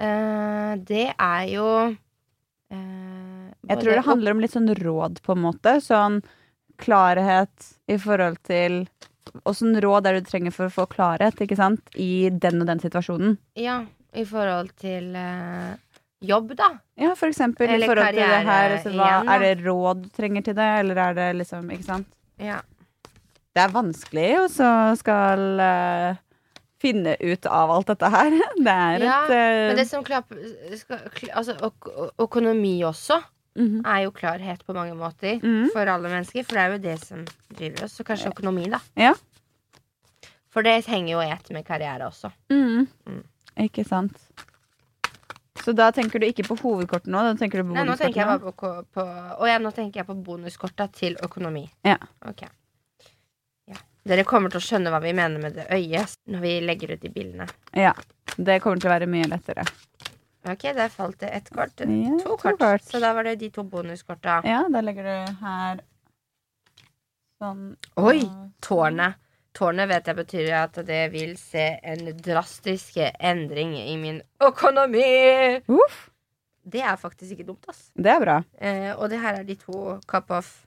[0.00, 5.44] Eh, det er jo eh, Jeg tror det handler om litt sånn råd, på en
[5.46, 5.78] måte.
[5.84, 6.20] Sånn
[6.80, 8.84] klarhet i forhold til
[9.46, 11.84] Åssen råd er det du trenger for å få klarhet ikke sant?
[11.94, 13.36] i den og den situasjonen?
[13.54, 13.84] Ja,
[14.16, 15.76] i forhold til eh,
[16.20, 16.70] jobb, da.
[17.00, 18.74] Ja, for eksempel i forhold til det her.
[18.76, 21.86] Altså, hva, igjen, er det råd du trenger til det, eller er det liksom Ikke
[21.86, 22.08] sant?
[22.40, 22.60] Ja.
[23.50, 24.68] Det er vanskelig å så
[25.00, 26.20] skal uh,
[26.80, 28.36] finne ut av alt dette her.
[28.66, 30.38] Det er Ja, et uh, Men det som klapper
[31.34, 31.90] Altså, øk
[32.26, 33.18] økonomi også
[33.58, 33.80] mhm.
[33.84, 35.72] er jo klarhet på mange måter Mhm.
[35.74, 36.44] for alle mennesker.
[36.46, 37.24] For det er jo det som
[37.56, 37.96] driver oss.
[37.98, 38.78] Så kanskje økonomi, da.
[38.96, 39.14] Ja.
[40.50, 42.30] For det henger jo i ett med karriere også.
[42.50, 42.86] Mhm.
[43.06, 43.24] Mm.
[43.66, 44.16] Ikke sant.
[45.64, 47.20] Så da tenker du ikke på hovedkortet nå?
[47.26, 49.04] Da tenker du på Nei, nå tenker jeg bare på, på
[49.38, 51.66] Og ja, nå tenker jeg på bonuskorta til økonomi.
[51.86, 51.98] Ja.
[52.28, 52.46] Ok.
[53.68, 53.76] Ja.
[54.08, 57.04] Dere kommer til å skjønne hva vi mener med det øyet når vi legger ut
[57.04, 57.48] de bildene.
[57.76, 57.92] Ja.
[58.36, 59.66] Det kommer til å være mye lettere.
[60.48, 61.82] Ok, der falt det ett kort.
[61.84, 62.84] Ja, To kort.
[62.88, 64.40] Så da var det de to bonuskorta.
[64.48, 65.82] Ja, da legger du her
[67.40, 68.22] sånn Oi!
[68.64, 69.20] Tårnet.
[69.56, 75.02] Tårnet vet jeg betyr at det vil se en drastisk endring i min økonomi.
[75.68, 76.08] Uff,
[76.70, 77.90] Det er faktisk ikke dumt, ass.
[77.96, 78.36] det er bra.
[78.60, 80.66] Eh, og det her er de to cup of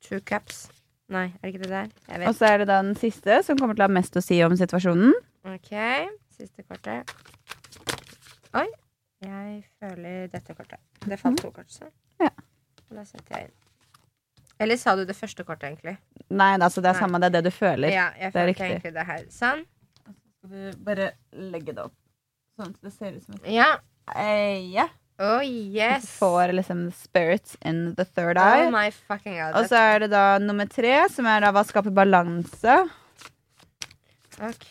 [0.00, 0.68] Two caps.
[1.10, 1.88] Nei, er det ikke det der?
[2.08, 2.28] Jeg vet.
[2.28, 4.36] Og så er det da den siste, som kommer til å ha mest å si
[4.46, 5.10] om situasjonen.
[5.50, 5.72] Ok,
[6.36, 7.10] siste kortet.
[8.54, 8.66] Oi.
[9.24, 10.78] Jeg føler dette kortet.
[11.02, 11.88] Det falt to kort, så.
[12.22, 12.30] Ja.
[12.94, 13.56] Da setter jeg inn.
[14.58, 15.96] Eller sa du det første kortet, egentlig?
[16.34, 17.02] Nei, altså det er Nei.
[17.04, 17.92] samme, det er det du føler.
[17.94, 18.70] Ja, jeg det er riktig.
[18.72, 19.26] egentlig det her.
[19.30, 19.64] Sånn.
[20.02, 21.94] Skal du bare legge det opp
[22.58, 23.76] sånn at det ser ut som et Ja.
[24.74, 24.88] Ja.
[25.18, 26.02] Oh yes.
[26.02, 28.66] Du Får liksom spirits in the third eye.
[28.66, 29.56] Oh my fucking god.
[29.58, 32.78] Og så er det da nummer tre, som er da hva skaper balanse.
[34.38, 34.70] Ok.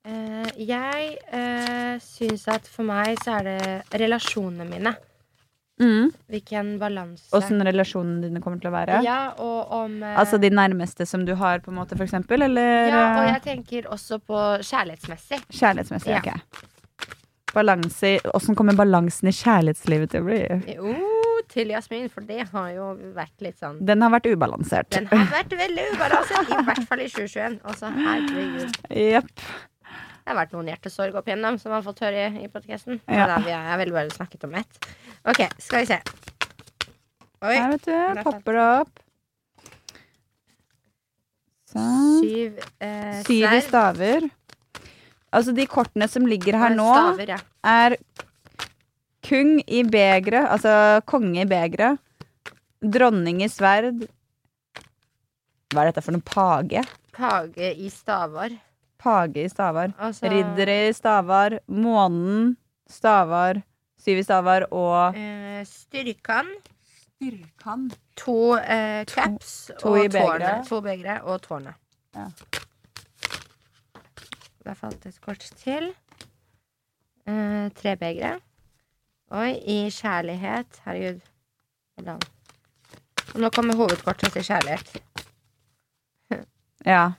[0.00, 4.94] Uh, jeg uh, syns at for meg så er det relasjonene mine
[5.80, 6.10] Mm.
[6.28, 8.98] hvilken balanse Åssen relasjonene dine kommer til å være.
[9.06, 12.42] Ja, og om eh, Altså de nærmeste som du har, på en måte, for eksempel?
[12.44, 15.40] Eller Ja, og jeg tenker også på kjærlighetsmessig.
[15.48, 16.12] kjærlighetsmessig?
[16.12, 16.20] Ja.
[16.20, 16.66] Ok.
[17.54, 20.38] Balanse Åssen kommer balansen i kjærlighetslivet til å bli?
[20.76, 20.92] Jo,
[21.50, 24.92] til Jasmin, for det har jo vært litt sånn Den har vært ubalansert.
[24.94, 27.58] Den har vært veldig ubalansert, i hvert fall i 2021.
[27.64, 28.78] Altså, herregud.
[28.94, 29.32] Jepp.
[30.20, 33.00] Det har vært noen hjertesorg opp igjennom som man har fått høre i, i podkasten.
[33.10, 33.24] Ja.
[33.32, 33.38] Ja.
[33.48, 34.78] Jeg har vel bare snakket om ett.
[35.28, 36.00] OK, skal vi se.
[37.40, 37.54] Oi.
[37.56, 37.92] Her, vet du.
[37.92, 39.00] er Popper det opp.
[41.70, 42.20] Sånn.
[42.20, 44.26] Syv eh, Syv i staver.
[45.30, 47.38] Altså, de kortene som ligger her nå, Staver, ja.
[47.62, 47.94] er
[49.26, 50.72] kung i begeret, altså
[51.08, 52.00] konge i begeret.
[52.80, 54.02] Dronning i sverd.
[55.70, 56.24] Hva er dette for noe?
[56.26, 56.82] Page?
[57.14, 58.56] Page i stavar.
[59.00, 59.92] Page i stavar.
[60.00, 61.60] Altså, Ridder i stavar.
[61.70, 62.56] Månen.
[62.90, 63.62] Stavar.
[64.00, 66.48] Syv i stavar og eh, Styrkan.
[66.88, 67.90] Styrkan.
[68.16, 70.08] To eh, caps to og i
[70.68, 71.76] To begre og tårnet.
[72.16, 72.28] Ja.
[74.64, 75.92] Der falt et kort til.
[77.28, 78.38] Eh, tre begre.
[79.30, 80.80] Oi, i kjærlighet.
[80.84, 81.20] Herregud.
[81.94, 82.20] Hvordan?
[83.34, 84.96] Nå kommer hovedkortet til kjærlighet.
[86.86, 87.12] Ja.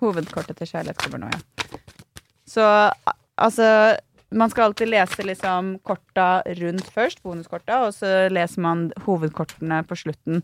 [0.00, 1.40] Hovedkortet til kjærlighet kommer nå, ja.
[2.46, 2.64] Så
[3.36, 3.96] altså
[4.34, 9.98] Man skal alltid lese liksom korta rundt først, bonuskorta, og så leser man hovedkortene på
[9.98, 10.42] slutten.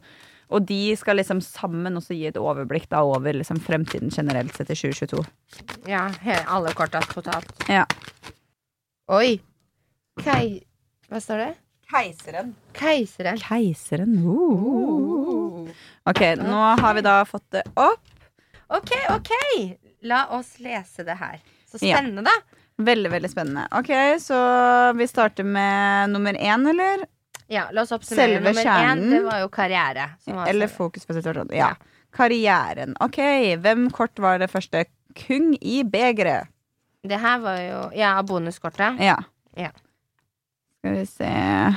[0.52, 4.70] Og de skal liksom sammen også gi et overblikk da over liksom fremtiden generelt sett
[4.70, 5.24] i 2022.
[5.88, 6.04] Ja,
[6.46, 7.50] alle korta totalt.
[7.72, 7.86] Ja.
[9.12, 9.40] Oi!
[10.22, 10.60] Kei...
[11.08, 11.50] Hva står det?
[11.92, 12.52] Keiseren.
[12.76, 13.40] Keiseren.
[13.42, 14.14] Keiseren.
[14.24, 15.68] Uh.
[16.08, 18.04] Ok, nå har vi da fått det opp.
[18.72, 19.32] OK, OK!
[20.08, 21.40] La oss lese det her.
[21.68, 21.96] Så Ja.
[21.98, 22.36] spennende, da.
[22.84, 23.66] Veldig, veldig spennende.
[23.78, 23.90] Ok,
[24.22, 24.38] så
[24.96, 27.04] vi starter med nummer én, eller?
[27.52, 28.38] Ja, la oss oppsummere.
[28.38, 30.06] Selve Nummer én, det var jo karriere.
[30.26, 31.52] var Eller selve- fokus på situasjonen.
[31.56, 31.74] Ja.
[32.12, 32.94] Karrieren.
[33.00, 33.18] Ok,
[33.60, 34.84] hvem kort var det første?
[35.14, 36.48] Kung i begeret.
[37.04, 39.00] Det her var jo Ja, bonuskortet.
[39.00, 39.16] Ja.
[39.56, 39.70] Ja.
[40.78, 41.76] Skal vi se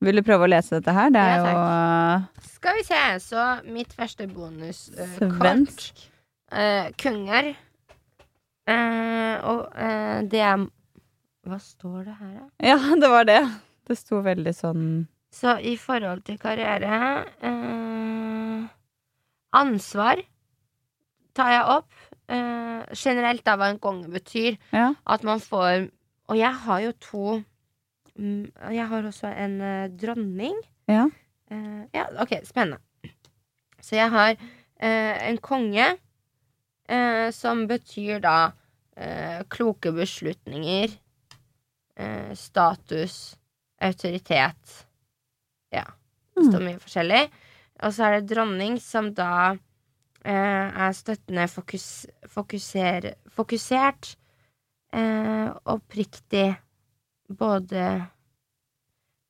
[0.00, 1.10] Vil du prøve å lese dette her?
[1.10, 6.08] Det er Ja, jo Skal vi se, så mitt første bonuskort svensk.
[6.52, 7.54] uh, Kunger.
[8.66, 10.64] Eh, og uh, det er
[11.46, 12.46] Hva står det her, da?
[12.66, 13.42] Ja, det var det.
[13.86, 14.86] Det sto veldig sånn
[15.30, 16.96] Så i forhold til karriere
[17.46, 18.64] uh,
[19.56, 20.20] Ansvar
[21.36, 21.92] tar jeg opp.
[22.96, 24.56] Generelt da hva en konge betyr.
[24.72, 24.86] Ja.
[25.04, 25.86] At man får
[26.32, 29.60] Og jeg har jo to um, Jeg har også en
[30.00, 30.56] dronning.
[30.88, 31.06] Ja.
[31.94, 32.80] Ja, ok, spennende.
[33.80, 34.34] Så jeg har
[34.80, 35.86] en konge
[36.88, 38.36] eh, som betyr da
[38.96, 40.94] eh, kloke beslutninger,
[41.96, 43.36] eh, status,
[43.80, 44.86] autoritet.
[45.74, 45.86] Ja.
[46.36, 47.22] Det står mye forskjellig.
[47.84, 49.56] Og så er det dronning, som da
[50.24, 54.16] eh, er støttende fokus, fokuser, fokusert,
[54.92, 56.50] eh, oppriktig,
[57.28, 58.06] både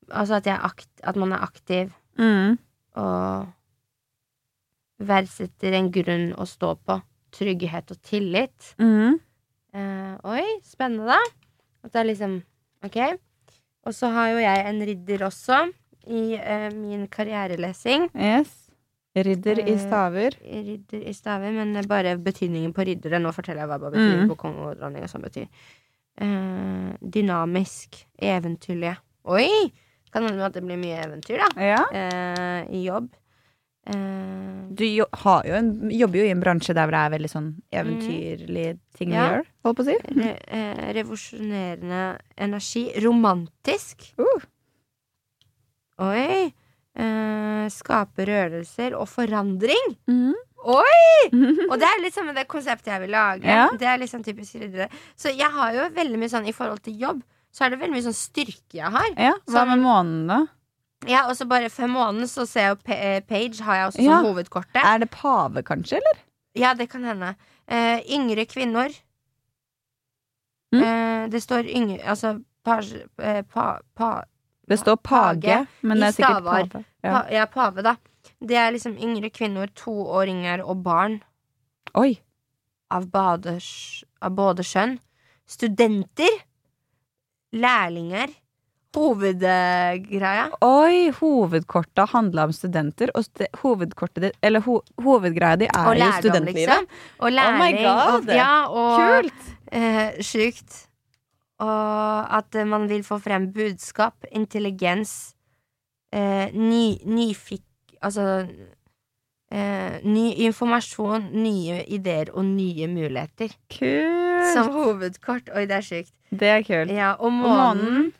[0.07, 2.57] Altså at, akt, at man er aktiv mm.
[2.95, 3.47] og
[5.03, 6.95] verdsetter en grunn å stå på.
[7.37, 8.71] Trygghet og tillit.
[8.81, 9.19] Mm.
[9.77, 11.19] Eh, oi, spennende, da.
[11.85, 12.39] At det er liksom
[12.85, 12.97] Ok.
[13.87, 15.61] Og så har jo jeg en ridder også
[16.07, 18.09] i eh, min karrierelesing.
[18.15, 18.63] Yes.
[19.17, 20.35] Ridder i Eh, staver.
[20.43, 23.17] Ridder i staver, men bare betydningen på riddere.
[23.19, 24.29] Nå forteller jeg hva det betydningen Mm.
[24.29, 25.47] på konge og dronning og sånn betyr.
[26.21, 28.05] Eh, dynamisk.
[28.21, 28.97] Eventyrlige.
[29.25, 29.71] Oi!
[30.13, 31.49] Kan hende at det blir mye eventyr, da.
[31.61, 31.81] Ja.
[31.91, 33.09] Eh, I jobb.
[33.87, 37.29] Eh, Du jo, har jo en, jobber jo i en bransje der det er veldig
[37.31, 39.29] sånn eventyrlige ting å Ja.
[39.29, 39.45] gjøre.
[39.65, 39.95] Holdt på å si.
[40.21, 42.01] re, eh, revolusjonerende
[42.37, 42.83] energi.
[43.01, 44.11] Romantisk.
[44.19, 44.43] Uh.
[45.99, 46.53] Oi!
[46.97, 49.95] Eh, skape rørelser og forandring.
[50.09, 50.33] Mm.
[50.67, 53.45] Og det er liksom det konseptet jeg vil lage.
[53.47, 53.69] Ja.
[53.77, 54.89] Det er liksom typisk riddere.
[55.15, 57.21] Så jeg har jo veldig mye sånn i forhold til jobb,
[57.53, 59.07] så er det veldig mye sånn styrke jeg har.
[59.15, 60.39] Ja, Hva med månen, da?
[61.05, 64.01] Ja, og så bare fem måneder så ser jeg jo eh, Page har jeg også
[64.01, 64.17] Ja.
[64.17, 64.81] som hovedkortet.
[64.83, 65.99] Er det pave, kanskje?
[66.01, 66.23] eller?
[66.57, 67.35] Ja, det kan hende.
[67.69, 68.89] Uh, yngre kvinner.
[70.73, 70.81] Mm.
[70.81, 74.23] Uh, det står yngre Altså page, eh, pa, pa,
[74.67, 76.67] Det står page, Page men det er sikkert stavar.
[76.71, 76.83] pave.
[77.03, 77.09] ja.
[77.09, 77.13] Ja.
[77.21, 77.95] Pa, ja, pave, da.
[78.41, 81.21] Det er liksom yngre kvinner, toåringer og barn
[81.95, 82.17] Oi!
[82.91, 84.97] av, baders, av både skjønn.
[85.47, 86.43] Studenter.
[87.53, 88.27] Lærlinger.
[88.97, 90.47] Hovedgreia.
[90.65, 95.99] Oi, hovedkortet handla om studenter, og st hovedkortet ditt Eller ho hovedgreia di er Og
[96.01, 96.67] jo studentlivet.
[96.67, 96.87] liksom.
[97.19, 97.77] Og Oh my læring.
[97.83, 98.13] God.
[98.29, 99.33] Og, ja, og Kult!
[99.71, 100.83] eh, sjukt.
[101.59, 105.33] Og at man vil få frem budskap, intelligens,
[106.13, 107.63] eh, ny, nyfikk...
[108.01, 108.45] Altså
[109.51, 113.49] eh, ny informasjon, nye ideer og nye muligheter.
[113.73, 114.53] Kult!
[114.53, 115.49] Som hovedkort.
[115.55, 116.13] Oi, det er sjukt.
[116.29, 116.91] Det er kult.
[116.93, 118.13] Ja, Og månen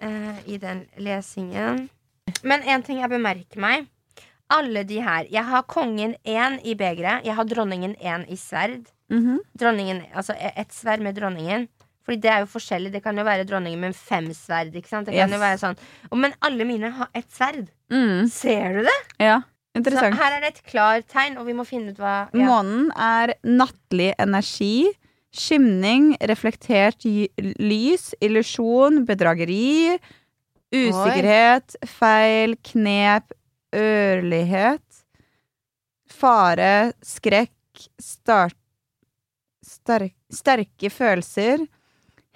[0.00, 1.88] eh, i den lesingen.
[2.42, 3.86] Men en ting jeg bemerker meg.
[4.50, 5.26] Alle de her.
[5.30, 7.24] Jeg har kongen én i begeret.
[7.24, 8.88] Jeg har dronningen én i sverd.
[9.10, 9.38] Mhm.
[9.58, 11.68] Dronningen, altså e- ett sverd med dronningen.
[12.04, 12.90] Fordi det er jo forskjellig.
[12.92, 14.72] Det kan jo være dronningen med fem sverd.
[14.74, 15.06] Ikke sant?
[15.06, 15.36] Det kan Yes.
[15.36, 15.76] jo være sånn
[16.18, 17.68] Men alle mine har ett sverd.
[17.90, 18.28] Mm.
[18.30, 18.98] Ser du det?
[19.20, 20.14] Ja, Så interessant.
[20.16, 22.46] her er det et klart tegn, og vi må finne ut hva ja.
[22.46, 24.88] Månen er nattlig energi,
[25.34, 29.98] skimning, reflektert lys, illusjon, bedrageri,
[30.74, 33.32] usikkerhet, feil, knep,
[33.76, 35.04] ørlighet,
[36.10, 37.54] fare, skrekk,
[38.02, 38.56] start,
[39.66, 41.66] sterk, sterke følelser,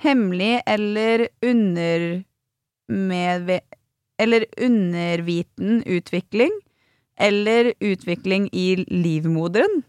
[0.03, 2.25] hemmelig eller undermedve...
[4.15, 6.53] Eller underviten utvikling,
[7.19, 9.83] eller utvikling i livmoderen.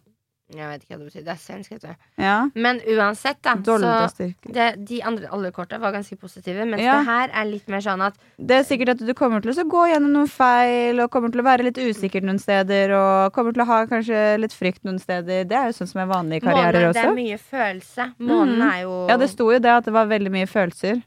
[0.54, 1.24] Jeg vet ikke hva det betyr.
[1.26, 2.10] Det er svensk, vet du.
[2.22, 2.36] Ja.
[2.54, 3.56] Men uansett, da.
[3.66, 7.00] Så det, de andre alle korta var ganske positive, mens Ja.
[7.00, 9.66] det her er litt mer sånn at Det er sikkert at du kommer til å
[9.66, 13.54] gå gjennom noen feil, og kommer til å være litt usikker noen steder, og kommer
[13.54, 15.46] til å ha kanskje litt frykt noen steder.
[15.50, 18.14] Det er jo sånn som er vanlig i karrierer månen, det er mye følelse.
[18.20, 18.70] Månen mm.
[18.70, 21.02] er jo Ja, det sto jo det at det var veldig mye følelser.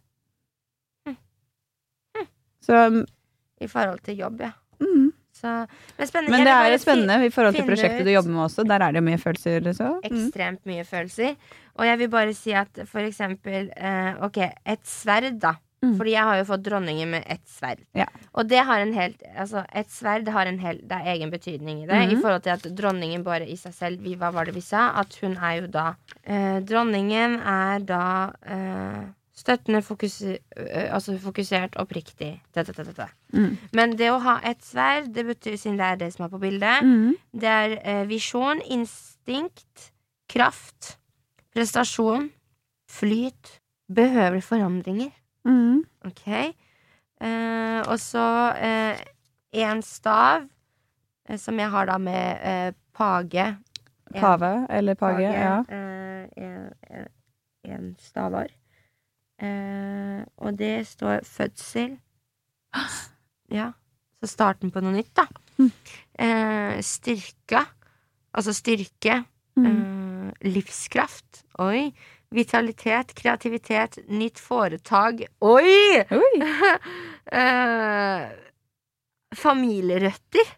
[2.69, 3.07] Så
[3.61, 4.51] i forhold til jobb, ja.
[4.81, 5.13] mm.
[5.39, 5.55] Så,
[5.99, 6.31] men.
[6.33, 8.67] Men det er jo spennende i forhold til prosjektet du jobber med også.
[8.69, 9.71] Der er det jo mye følelser.
[9.79, 9.93] Så.
[10.03, 10.11] Mm.
[10.11, 11.39] Ekstremt mye følelser.
[11.79, 15.55] Og jeg vil bare si at for eksempel eh, Ok, et sverd, da.
[15.79, 15.93] Mm.
[15.95, 17.85] Fordi jeg har jo fått dronningen med ett sverd.
[17.95, 18.09] Ja.
[18.35, 21.85] Og det har en helt Altså, et sverd har en helt Det er egen betydning
[21.85, 21.95] i det.
[21.95, 22.15] Mm.
[22.17, 24.89] I forhold til at dronningen bare i seg selv vi, Hva var det vi sa?
[24.99, 25.93] At hun er jo da
[26.25, 28.03] eh, Dronningen er da
[28.43, 29.07] eh,
[29.39, 32.33] støttende, fokuser, eh, altså fokusert, oppriktig.
[32.55, 33.07] Dette, dette, dette.
[33.33, 33.53] Mm.
[33.79, 36.41] Men det å ha et sverd, det betyr, siden det er det som er på
[36.43, 37.15] bildet Mm.
[37.33, 39.93] det er eh, visjon, instinkt,
[40.29, 40.97] kraft,
[41.55, 42.31] prestasjon,
[42.91, 43.61] flyt,
[43.93, 45.13] behøver forandringer.
[45.47, 45.85] Mm.
[46.05, 46.27] Ok?
[46.29, 48.27] Eh, og så
[49.53, 50.45] en stav,
[51.29, 53.47] eh, som jeg har da med eh, page.
[54.15, 55.23] En- Pave eller page.
[55.23, 55.63] Ja.
[57.69, 58.49] En stavar.
[59.39, 61.97] Eh, og det står fødsel.
[63.55, 63.71] Ja.
[64.19, 65.27] Så starten på noe nytt, da.
[65.59, 65.71] Mm.
[66.19, 67.63] Eh, styrke.
[68.35, 69.21] Altså styrke.
[69.59, 69.69] Mm.
[69.69, 71.45] Eh, livskraft.
[71.63, 71.89] Oi.
[72.35, 75.25] Vitalitet, kreativitet, nytt foretak.
[75.41, 76.05] Oi!
[76.11, 76.33] Oi!
[77.29, 78.23] Eh,
[79.37, 80.53] familierøtter.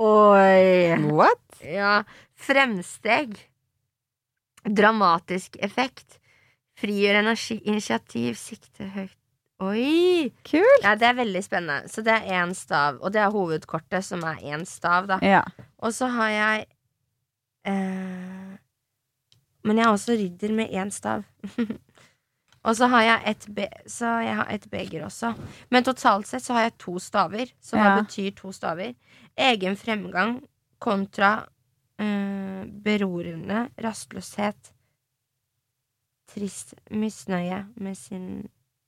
[0.00, 0.94] Oi!
[1.12, 1.58] What?
[1.60, 1.98] Ja.
[2.40, 3.36] Fremsteg.
[4.64, 6.16] Dramatisk effekt.
[6.80, 9.14] Frigjør energi, initiativ, sikte høyt.
[9.62, 10.32] Oi!
[10.44, 10.82] Kult.
[10.82, 11.88] Ja, det er veldig spennende.
[11.88, 15.20] Så det er én stav, og det er hovedkortet, som er én stav, da.
[15.22, 15.44] Ja.
[15.78, 16.64] Og så har jeg
[17.70, 18.56] eh,
[19.64, 21.22] Men jeg er også ridder med én stav.
[22.66, 25.32] og så har jeg et be Så jeg har et beger også.
[25.70, 27.46] Men totalt sett så har jeg to staver.
[27.62, 27.96] Så hva Ja.
[28.02, 28.92] betyr to staver?
[29.38, 30.40] Egen fremgang
[30.82, 31.46] kontra
[31.98, 34.73] eh, berorende, rastløshet,
[36.30, 38.28] trist misnøye med sin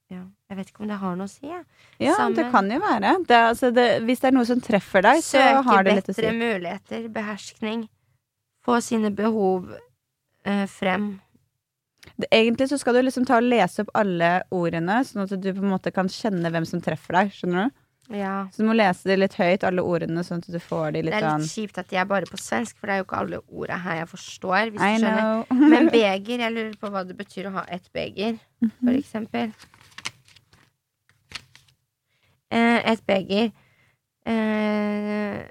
[0.07, 1.65] ja, Jeg vet ikke om det har noe å si, jeg.
[1.99, 2.37] Ja, Sammen.
[2.39, 3.13] det kan jo være.
[3.27, 6.11] Det altså, det, hvis det er noe som treffer deg, så Søke har det litt
[6.13, 7.81] å bedre muligheter, beherskning.
[8.67, 9.73] Få sine behov
[10.47, 11.09] eh, frem.
[12.15, 15.51] Det, egentlig så skal du liksom ta og lese opp alle ordene, sånn at du
[15.51, 17.35] på en måte kan kjenne hvem som treffer deg.
[17.35, 17.83] Skjønner du?
[18.09, 18.47] Ja.
[18.53, 21.13] Så du må lese det litt høyt, alle ordene, sånn at du får de Det
[21.15, 23.19] er sånn litt kjipt at de er bare på svensk, for det er jo ikke
[23.19, 24.71] alle orda her jeg forstår.
[25.73, 28.97] Men beger, jeg lurer på hva det betyr å ha ett beger, for Mhm.
[29.01, 29.53] eksempel.
[32.51, 33.51] Eh, et beger.
[34.27, 35.43] Eh,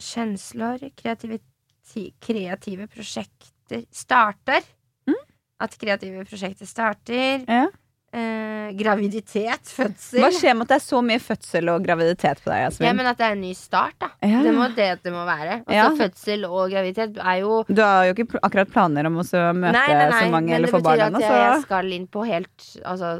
[0.00, 4.62] kjensler, kreativiti- kreative prosjekter starter.
[5.06, 5.22] Mm.
[5.60, 7.44] At kreative prosjekter starter.
[7.48, 7.66] ja.
[8.14, 10.20] Eh, graviditet, fødsel.
[10.22, 12.86] Hva skjer med at det er så mye fødsel og graviditet på deg, Jasmin?
[12.86, 14.10] Ja, men at det er en ny start, da.
[14.22, 14.42] Ja.
[14.46, 15.56] Det må det det må være.
[15.64, 15.88] Altså, Ja.
[15.98, 19.72] Fødsel og graviditet er jo Du har jo ikke akkurat planer om å så møte
[19.74, 22.24] Nei, nei, nei, så mange eller det få barn betyr at jeg skal inn på
[22.28, 23.10] helt Altså,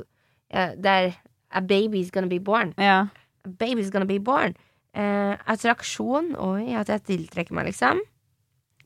[0.53, 1.13] det er
[1.51, 2.73] A baby's gonna be born.
[2.79, 3.07] ja.
[3.45, 4.55] A baby's gonna be born.
[4.95, 6.33] Eh, attraksjon.
[6.39, 7.99] Oi, at jeg tiltrekker meg, liksom.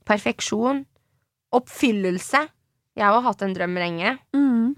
[0.09, 0.85] Perfeksjon.
[1.55, 2.49] Oppfyllelse.
[2.97, 4.19] Jeg har jo hatt en drøm lenge.
[4.35, 4.75] Mm.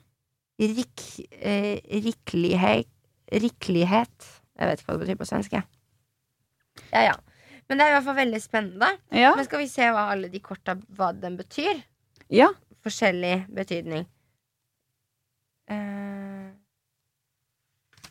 [0.61, 1.05] Rik,
[1.41, 2.89] eh, riklighet
[3.31, 4.27] Riklighet.
[4.59, 5.63] Jeg vet ikke hva det betyr på svensk, jeg.
[6.91, 7.13] Ja, ja.
[7.69, 8.89] Men det er i hvert fall veldig spennende.
[9.15, 9.31] ja.
[9.39, 11.85] Men skal vi se hva alle de korta hva den betyr?
[12.29, 12.51] ja.
[12.81, 14.07] Forskjellig betydning.
[15.69, 16.49] Eh,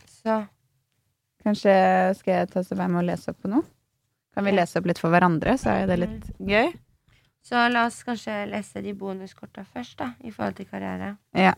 [0.06, 0.44] så
[1.44, 1.74] Kanskje
[2.20, 3.66] skal jeg ta så med å lese opp på noe?
[4.36, 6.70] Kan vi lese opp litt for hverandre, så er det litt gøy?
[7.42, 11.16] Så la oss kanskje lese de bonuskorta først, da, i forhold til karriere.
[11.34, 11.56] Ja.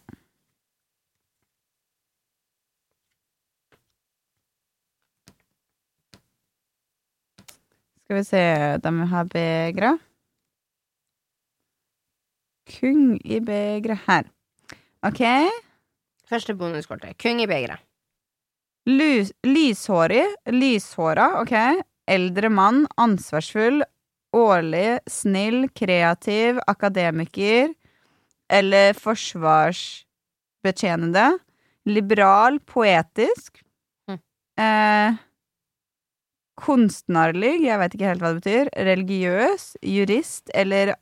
[8.11, 9.95] Skal vi se De har begre.
[12.67, 14.27] Kung i begre her.
[15.07, 15.23] OK.
[16.27, 17.15] Første bonuskortet.
[17.23, 17.79] Kung i begre.
[18.91, 21.79] Lys, lyshårig, lyshåra, ok.
[22.11, 23.79] Eldre mann, ansvarsfull,
[24.35, 27.71] årlig, snill, kreativ, akademiker
[28.51, 31.39] eller forsvarsbetjenende.
[31.87, 33.63] Liberal, poetisk.
[34.11, 34.19] Mm.
[34.59, 35.15] Eh,
[36.61, 38.71] kunstnerlig, jeg vet ikke helt hva det betyr.
[38.91, 40.93] Religiøs, jurist eller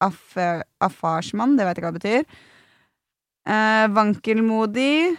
[0.00, 0.36] aff
[0.80, 2.40] affarsmann, det vet jeg ikke hva det betyr.
[3.50, 5.16] Eh, vankelmodig.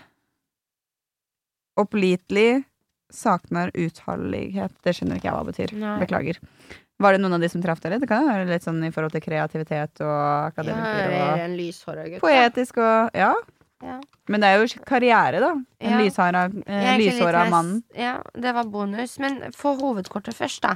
[1.81, 2.63] Opplitelig.
[3.11, 4.71] saknar utholdenhet.
[4.85, 5.71] Det skjønner ikke jeg hva det betyr.
[5.81, 5.95] Nei.
[5.99, 6.37] Beklager.
[7.01, 7.97] Var det noen av de som traff dere?
[7.99, 12.21] Det kan være litt sånn i forhold til kreativitet og Ja, akademiker eller og.
[12.23, 13.33] Poetisk og Ja.
[13.81, 13.99] Ja.
[14.27, 15.51] Men det er jo karriere, da.
[15.79, 15.97] En Ja.
[15.99, 17.83] lyshåra, eh, lyshåra mer- mann.
[17.95, 19.17] Ja, det var bonus.
[19.19, 20.75] Men få hovedkortet først, da.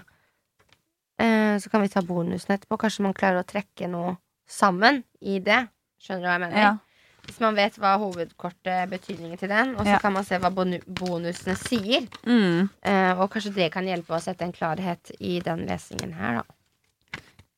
[1.19, 2.77] Eh, så kan vi ta bonusen etterpå.
[2.77, 5.67] Kanskje man klarer å trekke noe sammen i det.
[6.01, 6.57] Skjønner du hva jeg mener?
[6.61, 6.77] Ja.
[7.25, 9.97] Hvis man vet hva hovedkortet betydningen til den, og så Ja.
[9.99, 12.07] kan man se hva bonusene sier.
[12.25, 12.69] Mm.
[12.83, 16.35] Eh, og kanskje det kan hjelpe oss å sette en klarhet i den lesingen her,
[16.35, 16.43] da.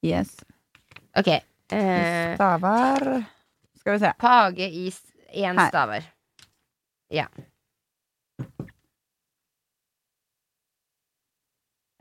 [0.04, 0.38] Yes.
[1.18, 1.28] Ok.
[1.72, 3.26] Eh, Stavar
[3.80, 4.14] Skal vi se.
[4.20, 4.92] Page i
[5.30, 6.04] én staver.
[7.10, 7.28] Ja.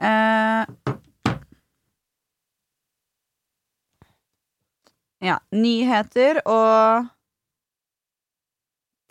[0.03, 0.67] Uh,
[5.25, 5.39] ja.
[5.51, 7.07] Nyheter og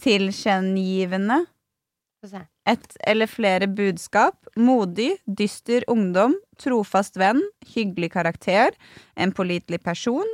[0.01, 1.45] tilkjennegivende.
[2.65, 4.47] Et eller flere budskap.
[4.57, 7.41] Modig, dyster ungdom, trofast venn,
[7.75, 8.73] hyggelig karakter,
[9.15, 10.29] en pålitelig person,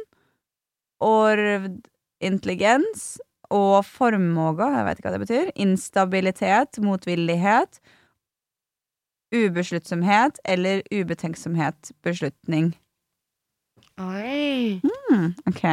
[1.04, 1.82] orvd
[2.22, 3.18] intelligens
[3.52, 7.82] og formåga, jeg vet ikke hva det betyr, instabilitet, motvillighet,
[9.36, 12.74] ubesluttsomhet eller ubetenksomhet, beslutning.
[14.02, 14.80] Oi.
[14.84, 15.64] Mm, ok.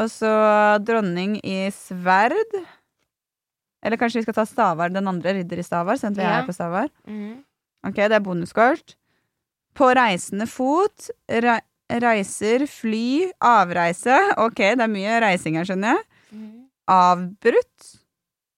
[0.00, 0.30] Og så
[0.86, 2.54] dronning i sverd.
[3.84, 6.38] Eller kanskje vi skal ta Stavar, den andre ridder i Stavar, siden vi Ja.
[6.40, 6.88] er på Stavar.
[7.08, 7.42] Mm.
[7.86, 8.94] Ok, det er bonuskort.
[9.74, 11.60] På reisende fot, re
[11.90, 14.14] reiser, fly, avreise.
[14.38, 16.04] Ok, det er mye reising her, skjønner jeg.
[16.32, 16.59] Mhm.
[16.90, 17.92] Avbrutt.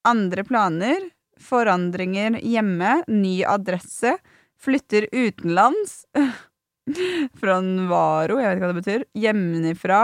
[0.08, 1.10] Andre planer.
[1.40, 3.02] Forandringer hjemme.
[3.08, 4.16] Ny adresse.
[4.60, 6.04] Flytter utenlands.
[7.40, 9.04] Franvaro, jeg vet ikke hva det betyr.
[9.18, 10.02] Hjemmefra.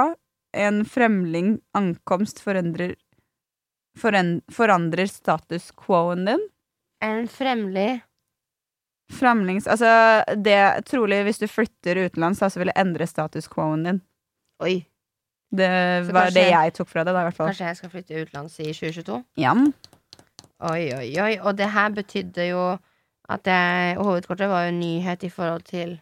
[0.59, 2.97] En fremling ankomst forandrer
[3.99, 6.45] Forandrer status quoen din.
[7.03, 7.99] En fremlig
[9.13, 9.67] Fremlings...
[9.67, 9.89] Altså,
[10.37, 14.01] det trolig hvis du flytter utenlands, så vil det endre status quoen din.
[14.63, 14.83] Oi.
[15.51, 15.69] Det
[16.07, 17.47] Så var kanskje- det jeg tok fra det, da, i hvert fall.
[17.49, 19.25] Kanskje jeg skal flytte utenlands i 2022?
[19.41, 19.55] Ja.
[20.69, 21.39] Oi, oi, oi.
[21.39, 22.79] Og det her betydde jo
[23.29, 26.01] at jeg Hovedkortet var jo nyhet i forhold til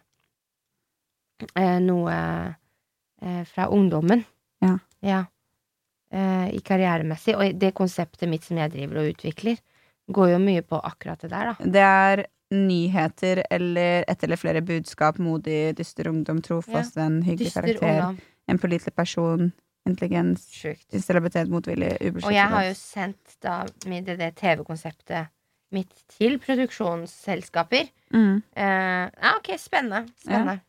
[1.55, 2.17] eh, noe
[3.21, 4.23] eh, fra ungdommen.
[4.63, 4.77] Ja.
[5.05, 5.23] Ja.
[6.11, 7.35] Eh, I karrieremessig.
[7.37, 9.59] Og det konseptet mitt som jeg driver og utvikler,
[10.11, 11.71] går jo mye på akkurat det der, da.
[11.77, 15.19] Det er nyheter eller et eller flere budskap.
[15.19, 17.87] Modig, dyster ungdom, trofast venn, hyggelig Dyster karakter.
[18.07, 18.19] ungdom.
[18.47, 19.51] En pålitelig person.
[19.87, 20.65] Intelligens.
[20.91, 22.27] instabilitet, motvillig, ubeskyttet.
[22.27, 25.29] Og jeg har jo sendt da det, det TV-konseptet
[25.71, 27.87] mitt til produksjonsselskaper.
[28.11, 28.41] Mm.
[28.55, 30.07] Eh, ja, ok, spennende.
[30.19, 30.59] Spennende.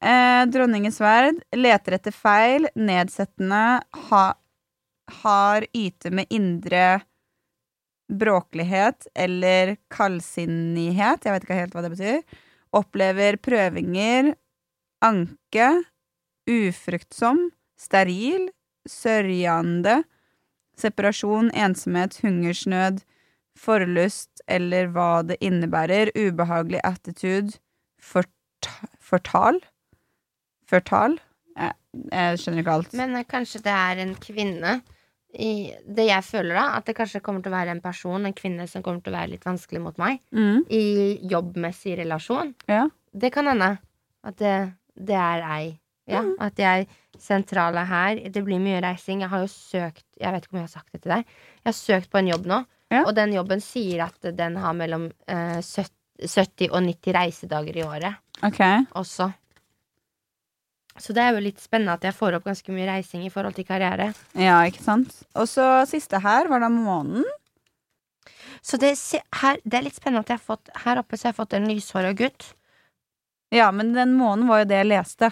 [0.00, 4.24] Eh, Dronningens sverd leter etter feil, nedsettende, ha,
[5.20, 7.00] har yte med indre
[8.10, 12.40] bråklighet eller kaldsinnighet, jeg vet ikke helt hva det betyr,
[12.74, 14.32] opplever prøvinger,
[15.04, 15.68] anke,
[16.50, 17.46] ufruktsom,
[17.80, 18.48] steril,
[18.88, 20.00] sørjende,
[20.80, 23.02] separasjon, ensomhet, hungersnød,
[23.60, 27.58] forlyst eller hva det innebærer, ubehagelig attitude,
[28.00, 28.30] fort,
[29.00, 29.60] fortal,
[30.70, 31.18] fortal,
[31.58, 31.74] jeg,
[32.14, 32.96] jeg skjønner ikke alt.
[32.96, 34.78] Men eh, kanskje det er en kvinne
[35.30, 38.34] i Det jeg føler, da, at det kanskje kommer til å være en person, en
[38.34, 42.54] kvinne, som kommer til å være litt vanskelig mot meg Mm, i jobbmessig relasjon.
[42.66, 42.88] ja.
[43.14, 43.68] Det kan hende
[44.26, 44.56] at det,
[44.94, 45.68] det er ei.
[46.10, 46.34] Ja, Mm.
[46.40, 46.88] At jeg
[47.18, 48.20] sentrale her.
[48.30, 49.20] Det blir mye reising.
[49.22, 51.24] Jeg har jo søkt Jeg vet ikke om jeg har sagt det til deg.
[51.64, 53.04] Jeg har søkt på en jobb nå, Ja.
[53.06, 55.90] og den jobben sier at den har mellom eh, 70
[56.20, 58.58] 70 og 90 reisedager i året Ok.
[58.94, 59.32] også.
[61.00, 63.54] Så det er jo litt spennende at jeg får opp ganske mye reising i forhold
[63.56, 64.10] til karriere.
[64.36, 65.14] Ja, ikke sant?
[65.34, 67.24] Og så siste her var da månen.
[68.60, 68.90] Så det,
[69.40, 71.54] her, det er litt spennende at jeg har fått Her oppe så har jeg fått
[71.56, 72.50] en lyshåra gutt.
[73.50, 75.30] Ja, men den månen var jo det jeg leste.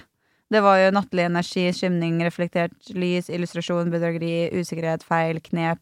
[0.50, 5.80] Det var jo nattlig energi, skimning, reflektert lys, illustrasjon, bedrageri, usikkerhet, feil, knep,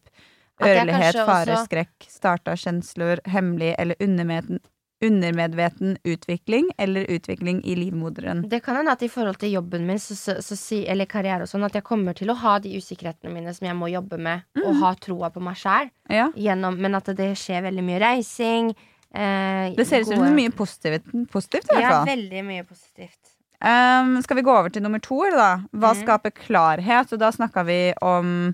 [0.59, 4.59] ørlighet, fareskrekk, starta kjensler, hemmelig eller undermedveten,
[5.03, 8.41] undermedveten utvikling eller utvikling i livmoderen.
[8.49, 11.51] Det kan hende at i forhold til jobben min så, så, så eller karriere og
[11.51, 14.47] sånn, at jeg kommer til å ha de usikkerhetene mine som jeg må jobbe med,
[14.63, 15.91] og ha troa på meg sjæl.
[16.09, 16.31] Ja.
[16.73, 18.73] Men at det skjer veldig mye reising.
[19.13, 23.26] Eh, Det ser ut som mye positivt, positivt i hvert Ja, veldig mye positivt.
[23.57, 25.57] Um, skal vi gå over til nummer to, da?
[25.73, 26.01] Hva mm.
[26.03, 27.13] skaper klarhet?
[27.13, 28.53] Og da snakka vi om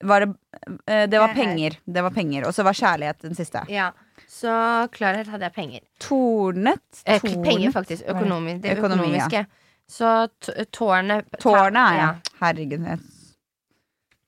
[0.00, 0.34] var det,
[0.86, 1.78] eh, det var er- penger.
[1.84, 2.46] Det var penger.
[2.46, 3.64] Og så var kjærlighet den siste.
[3.68, 3.92] Ja,
[4.28, 5.80] Så klarhet hadde jeg penger.
[5.98, 7.02] Tornet.
[7.06, 7.44] Eh, Tornet.
[7.44, 8.02] penger, faktisk.
[8.06, 9.26] Økonomi, det Økonomi, ja.
[9.26, 9.46] økonomiske.
[9.88, 10.28] Så
[10.70, 11.96] tårnet Tårnet, ja.
[11.96, 12.14] ja.
[12.40, 13.00] Herregud.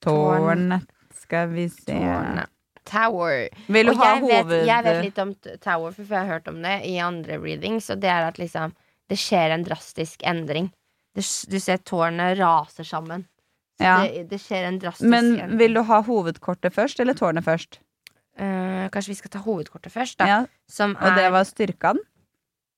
[0.03, 0.87] Tårnet.
[1.15, 2.49] Skal vi se Tårnet.
[2.85, 3.49] Tower.
[3.67, 6.49] Vil du Og ha jeg vet, jeg vet litt om Tower, for jeg har hørt
[6.49, 7.91] om det i andre readings.
[7.91, 8.75] Og det er at liksom
[9.11, 10.71] det skjer en drastisk endring.
[11.17, 13.27] Det, du ser tårnet raser sammen.
[13.81, 14.03] Ja.
[14.05, 15.59] det, det skjer en drastisk Men endring.
[15.59, 17.81] vil du ha hovedkortet først, eller tårnet først?
[18.41, 20.29] Uh, kanskje vi skal ta hovedkortet først, da.
[20.31, 20.41] Ja,
[20.71, 21.99] Som og det er var styrkan?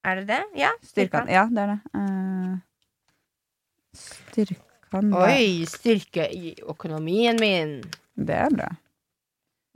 [0.03, 0.41] Er det det?
[0.59, 0.72] Ja.
[0.83, 1.28] Styrkan.
[1.30, 1.80] Ja, det er det.
[1.95, 2.55] Uh,
[3.99, 5.26] styrkan da.
[5.28, 7.76] Oi, styrke i økonomien min.
[8.16, 8.70] Det er bra.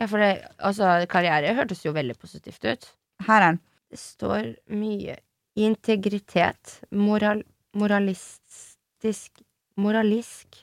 [0.00, 2.90] Ja, for det, altså, karriere hørtes jo veldig positivt ut.
[3.28, 3.62] Her er den.
[3.92, 5.14] Det står mye
[5.56, 7.42] integritet, moral,
[7.76, 9.42] moralistisk
[9.76, 10.62] Moralisk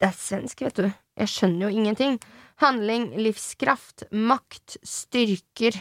[0.00, 0.86] Det er svensk, vet du.
[1.20, 2.14] Jeg skjønner jo ingenting.
[2.62, 5.76] Handling, livskraft, makt, styrker,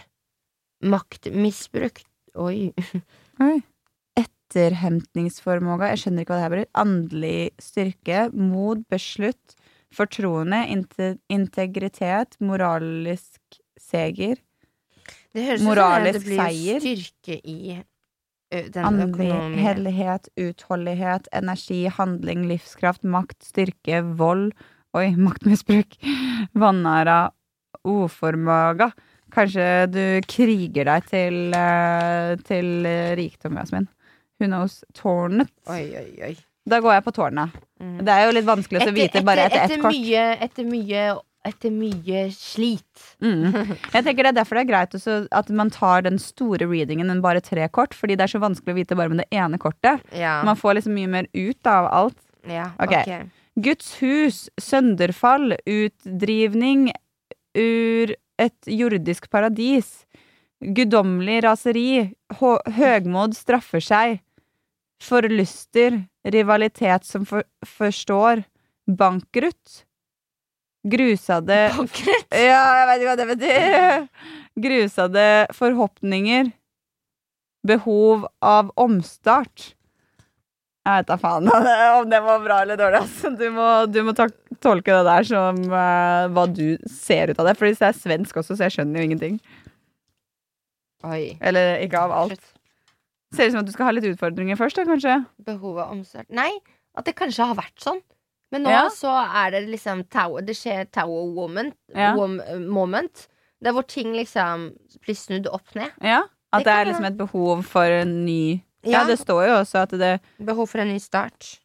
[0.83, 2.03] maktmisbruk
[2.39, 2.71] Oi.
[3.45, 3.55] Oi.
[4.19, 6.69] Etterhentningsformåga, jeg skjønner ikke hva det her blir.
[6.83, 9.55] Åndelig styrke, mod, beslutt,
[9.95, 10.59] fortroende,
[11.31, 14.41] integritet, moralisk seger.
[15.35, 19.59] Det høres ut som Moralisk det blir styrke i ø, den Andlig økonomien.
[19.61, 24.51] hellighet, utholdenhet, energi, handling, livskraft, makt, styrke, vold
[24.97, 25.99] Oi, maktmisbruk.
[26.57, 27.29] Vanæra.
[27.85, 28.89] Oformaga.
[29.29, 31.53] Kanskje du kriger deg til,
[32.49, 32.87] til
[33.19, 33.85] rikdom, Jasmin.
[34.39, 34.79] Who knows?
[34.97, 35.51] Tårnet.
[35.69, 36.31] Oi, oi, oi.
[36.69, 37.53] Da går jeg på tårnet.
[37.79, 37.99] Mm.
[38.05, 39.93] Det er jo litt vanskelig å vite bare etter ett kort.
[39.93, 41.05] Mye, etter mye
[41.47, 43.03] Etter mye slit.
[43.23, 43.53] Mm.
[43.93, 47.11] Jeg tenker Det er derfor det er greit også at man tar den store readingen
[47.11, 47.95] enn bare tre kort.
[47.95, 50.03] Fordi det er så vanskelig å vite bare med det ene kortet.
[50.11, 50.39] Ja.
[50.47, 52.19] Man får liksom mye mer ut av alt.
[52.47, 53.03] ja okay.
[53.03, 53.35] ok.
[53.59, 56.89] Guds hus, sønderfall, utdrivning
[57.57, 60.05] ur et jordisk paradis.
[60.59, 61.89] Guddommelig raseri,
[62.39, 64.19] høgmod straffer seg.
[64.99, 68.43] Forlyster, rivalitet som for, forstår.
[68.89, 69.85] Bankrutt.
[70.87, 72.29] Grusade Bankrett.
[72.31, 74.07] Ja, jeg vet ikke hva det betyr.
[74.63, 75.25] Grusade
[75.55, 76.53] forhåpninger.
[77.67, 79.73] Behov av omstart.
[80.87, 81.49] Jeg vet da faen
[81.99, 83.01] om det var bra eller dårlig.
[83.03, 83.33] Altså.
[83.35, 87.57] Du må, du må tolke det der som uh, hva du ser ut av det.
[87.59, 89.41] For det er svensk også, så jeg skjønner jo ingenting.
[91.07, 91.35] Oi.
[91.43, 92.39] Eller ikke av alt.
[92.39, 92.55] Slutt.
[93.35, 95.19] Ser ut som at du skal ha litt utfordringer først, da, kanskje.
[95.45, 96.25] Behovet av omstart.
[96.33, 96.49] Nei,
[96.97, 97.99] at det kanskje har vært sånn.
[98.51, 98.87] Men nå Ja.
[98.89, 99.11] så
[99.45, 102.15] er det liksom tower, Det skjer tower moment, Ja.
[102.15, 103.27] moment.
[103.69, 104.73] er hvor ting liksom
[105.05, 105.91] blir snudd opp ned.
[106.01, 109.03] Ja, At Det det, er liksom et behov for en ny Ja, Ja.
[109.05, 111.59] det står jo også at det Behov for en ny start.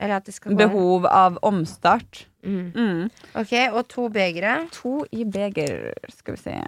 [0.00, 2.24] Eller at det skal gå Behov av omstart.
[2.42, 2.72] Mm.
[2.72, 3.10] Mm.
[3.36, 4.66] Ok, og to begre.
[4.72, 6.62] To i beger, skal vi se.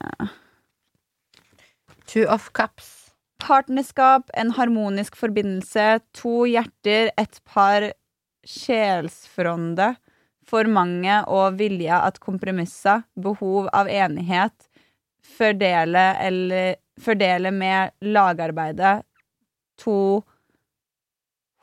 [2.07, 3.11] Two of cups.
[3.41, 7.93] Partnerskap, en harmonisk forbindelse, to hjerter, et par
[8.47, 9.95] sjelsfronde,
[10.49, 14.68] for mange og vilje at kompromisser, behov av enighet,
[15.22, 19.01] fordele eller fordele med lagarbeidet,
[19.80, 20.22] to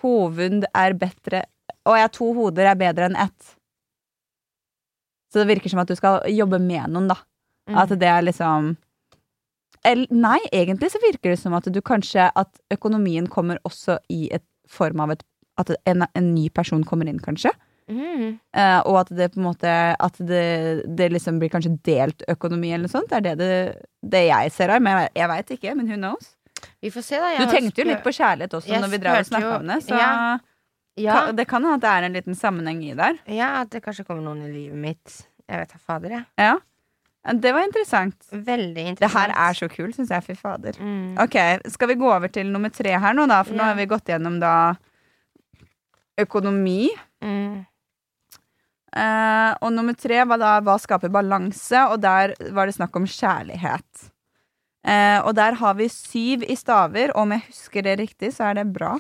[0.02, 1.46] hovund er bedre
[1.90, 3.56] Å ja, to hoder er bedre enn ett.
[5.32, 7.18] Så det virker som at du skal jobbe med noen, da.
[7.70, 7.78] Mm.
[7.82, 8.74] At det er liksom
[9.86, 14.26] Eller, Nei, egentlig så virker det som at du kanskje At økonomien kommer også i
[14.34, 15.22] et form av et
[15.60, 17.52] At en, en ny person kommer inn, kanskje.
[17.90, 18.36] Mm.
[18.54, 22.70] Uh, og at det på en måte At det, det liksom blir kanskje delt økonomi
[22.70, 23.10] eller noe sånt.
[23.10, 24.84] Det er det, det, det jeg ser her.
[24.86, 25.74] Men jeg, jeg veit ikke.
[25.80, 26.30] Men who knows?
[26.84, 27.32] Vi får se, da.
[27.40, 29.80] Du tenkte jo litt på kjærlighet også når vi drev og snakker snakka om det.
[29.88, 30.40] Så Ja.
[31.00, 33.20] ja, Ka, det kan hende at det er en liten sammenheng i der.
[33.32, 35.22] ja, at det kanskje kommer noen i livet mitt.
[35.50, 36.26] Jeg vet da fader, jeg.
[36.38, 36.58] Ja.
[37.34, 38.16] Det var interessant.
[38.32, 39.02] Veldig interessant.
[39.02, 40.24] Det her er så kult, syns jeg.
[40.28, 40.78] Fy fader.
[40.80, 41.18] mm.
[41.24, 41.36] Ok,
[41.74, 43.42] Skal vi gå over til nummer tre her nå, da?
[43.44, 44.54] For nå har vi gått gjennom da
[46.22, 46.90] økonomi.
[47.24, 47.66] Mm.
[48.90, 53.06] Uh, og nummer tre var da hva skaper balanse, og der var det snakk om
[53.06, 54.08] kjærlighet.
[54.88, 58.50] Uh, og der har vi syv i staver, og om jeg husker det riktig, så
[58.50, 58.96] er det bra.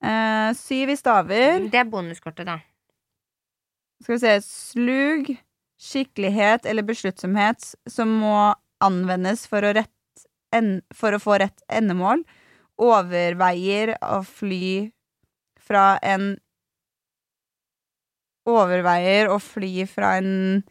[0.00, 1.68] Uh, syv i staver.
[1.70, 2.58] Det er bonuskortet, da.
[4.00, 5.32] Skal vi se Slug,
[5.80, 8.36] skikkelighet eller besluttsomhet som må
[8.84, 10.24] anvendes for å, rett,
[10.56, 12.24] en, for å få rett endemål,
[12.80, 14.90] overveier å fly
[15.70, 16.34] fra en
[18.48, 20.62] Overveier å fly fra en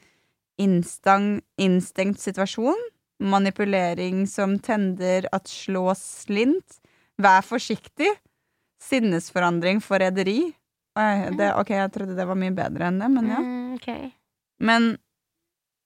[0.59, 2.79] instang, instengt situasjon.
[3.19, 6.79] Manipulering som tender at slå slint.
[7.21, 8.09] Vær forsiktig.
[8.83, 10.49] Sinnesforandring for rederi.
[10.97, 13.39] Ok, jeg trodde det var mye bedre enn det, men ja.
[13.43, 13.89] Mm, ok.
[14.65, 14.89] Men,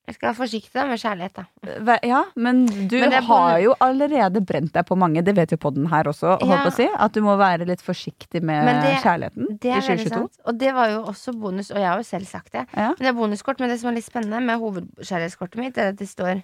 [0.04, 1.93] Jeg skal være forsiktig med kjærlighet, da.
[2.04, 5.58] ja, men du Men er har jo allerede brent deg på mange, det vet jo
[5.58, 6.58] podden her også, Ja.
[6.66, 6.88] på si.
[6.99, 10.12] At du må være litt forsiktig med det- kjærligheten Det i er veldig 2022.
[10.12, 10.39] sant.
[10.45, 12.66] Og det var jo også bonus, og jeg har jo selv sagt det.
[12.76, 12.88] Ja.
[12.89, 15.95] Men det er bonuskort, men det som er litt spennende med hovedkjærlighetskortet mitt, er at
[15.97, 16.43] det står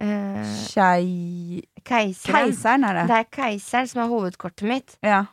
[0.00, 1.62] eh, Kjei...
[1.84, 2.34] Keiseren.
[2.34, 3.06] Keiseren er det.
[3.08, 4.96] Det er keiseren som er hovedkortet mitt.
[5.02, 5.24] Ja.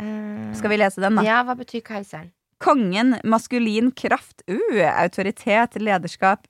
[0.00, 1.22] Eh, Skal vi lese den, da?
[1.22, 2.30] Ja, hva betyr keiseren?
[2.62, 6.46] Kongen, maskulin kraft, uh, autoritet, lederskap,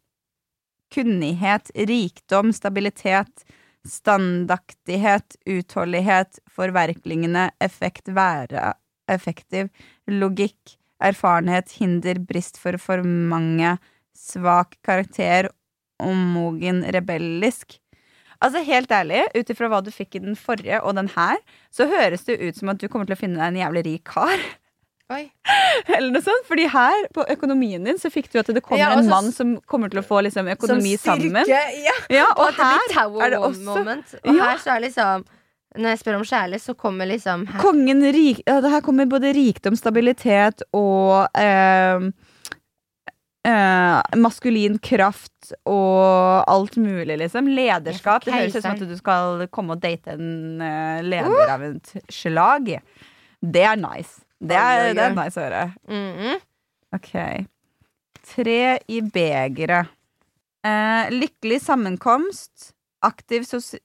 [0.93, 3.47] kunnighet, rikdom, stabilitet,
[3.89, 8.75] standaktighet, utholdighet, forverklingene, effekt, være,
[9.11, 9.71] effektiv,
[10.11, 13.77] logikk, erfarenhet, hinder, brist for for mange,
[14.13, 15.49] svak karakter,
[16.03, 17.79] ommogen, rebellisk.
[18.43, 21.39] Altså Helt ærlig, ut ifra hva du fikk i den forrige og den her,
[21.71, 24.05] så høres det ut som at du kommer til å finne deg en jævlig rik
[24.11, 24.43] kar.
[25.13, 25.25] Oi.
[25.97, 28.91] Eller noe sånt, fordi her på økonomien din så fikk du at det kommer Ja,
[28.99, 31.45] en mann som kommer til å få liksom, økonomi sammen.
[31.51, 31.63] Ja.
[32.11, 34.15] Ja, Og og her det blir er det også moment.
[34.25, 34.51] Og Ja.
[34.51, 35.25] her så er liksom
[35.75, 37.61] Når jeg spør om kjærlighet, så kommer liksom her.
[37.63, 38.43] kongen rik...
[38.47, 42.11] Ja, det her kommer både rikdom, stabilitet og eh,
[43.49, 47.49] eh, maskulin kraft og alt mulig, liksom.
[47.57, 48.25] Lederskap.
[48.27, 51.95] Det høres ut som at du skal komme og date en eh, leder av et
[52.13, 52.69] slag.
[53.43, 54.21] Det er nice.
[54.43, 55.64] Det er, det er nice å høre.
[55.88, 56.40] Mhm.
[56.97, 57.12] Ok.
[58.34, 59.86] Tre i begeret.
[60.66, 62.72] Eh, lykkelig sammenkomst.
[63.03, 63.78] Aktiv sosi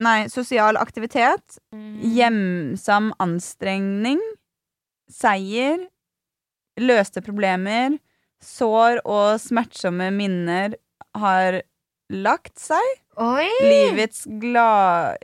[0.00, 1.58] nei, sosial aktivitet.
[1.74, 2.00] Mm.
[2.16, 4.20] Hjemsam anstrengning.
[5.10, 5.88] Seier.
[6.80, 7.98] Løste problemer.
[8.40, 10.74] Sår og smertsomme minner
[11.18, 11.62] har
[12.10, 13.00] lagt seg.
[13.20, 13.48] Oi!
[13.60, 15.18] Livets gladjamnen,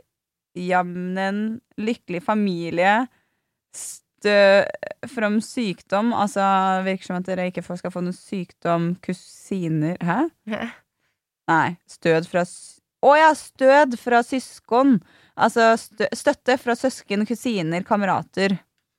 [1.81, 3.07] lykkelig familie.
[4.17, 4.65] Stø
[5.13, 6.13] from sykdom.
[6.17, 6.41] Altså,
[6.87, 8.95] virker som at dere ikke skal få noen sykdom.
[9.03, 10.19] Kusiner Hæ?
[11.47, 11.77] Nei.
[11.87, 12.43] Stød fra
[13.05, 13.31] Å ja!
[13.37, 14.97] Stød fra søsken.
[15.37, 18.57] Altså stø støtte fra søsken, kusiner, kamerater.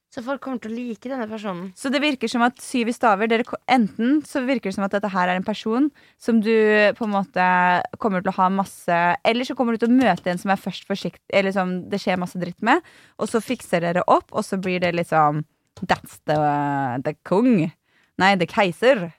[0.08, 1.66] Så folk kommer til å like denne personen.
[1.76, 4.94] Så det virker som at syv i staver dere, Enten så virker det som at
[4.96, 6.54] dette her er en person som du
[6.96, 7.48] på en måte
[8.00, 10.60] kommer til å ha masse Eller så kommer du til å møte en som er
[10.60, 12.80] først forsiktig Eller som det skjer masse dritt med,
[13.20, 15.44] og så fikser dere opp, og så blir det liksom
[15.78, 16.34] That's the,
[17.04, 17.68] the kong.
[18.18, 19.12] Nei, the keiser.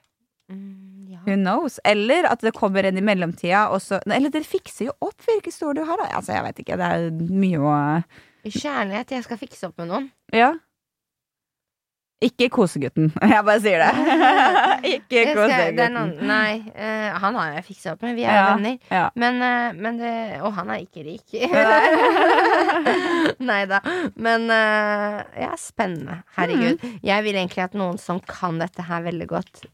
[0.52, 1.22] Mm, ja.
[1.24, 1.78] Who knows?
[1.88, 5.54] Eller at det kommer en i mellomtida, og så Eller dere fikser jo opp, hvilke
[5.54, 6.10] stor du har da.
[6.18, 6.76] Altså, jeg vet ikke.
[6.82, 7.76] Det er mye å
[8.48, 9.16] kjærlighet.
[9.16, 10.10] Jeg skal fikse opp med noen.
[10.34, 10.54] Ja.
[12.20, 13.06] Ikke kosegutten.
[13.32, 13.92] Jeg bare sier det.
[14.94, 15.94] ikke kosegutten.
[15.96, 18.12] noen, nei, uh, han har jeg fiksa opp med.
[18.18, 18.76] Vi er Ja, venner.
[18.92, 19.06] ja.
[19.16, 20.12] Men, uh, men det
[20.44, 21.32] Og han er ikke rik.
[23.50, 23.78] Nei da.
[24.20, 26.18] Men uh, ja, spennende.
[26.36, 26.76] Herregud.
[26.84, 26.98] Mm.
[27.08, 29.64] Jeg vil egentlig at noen som kan dette her veldig godt,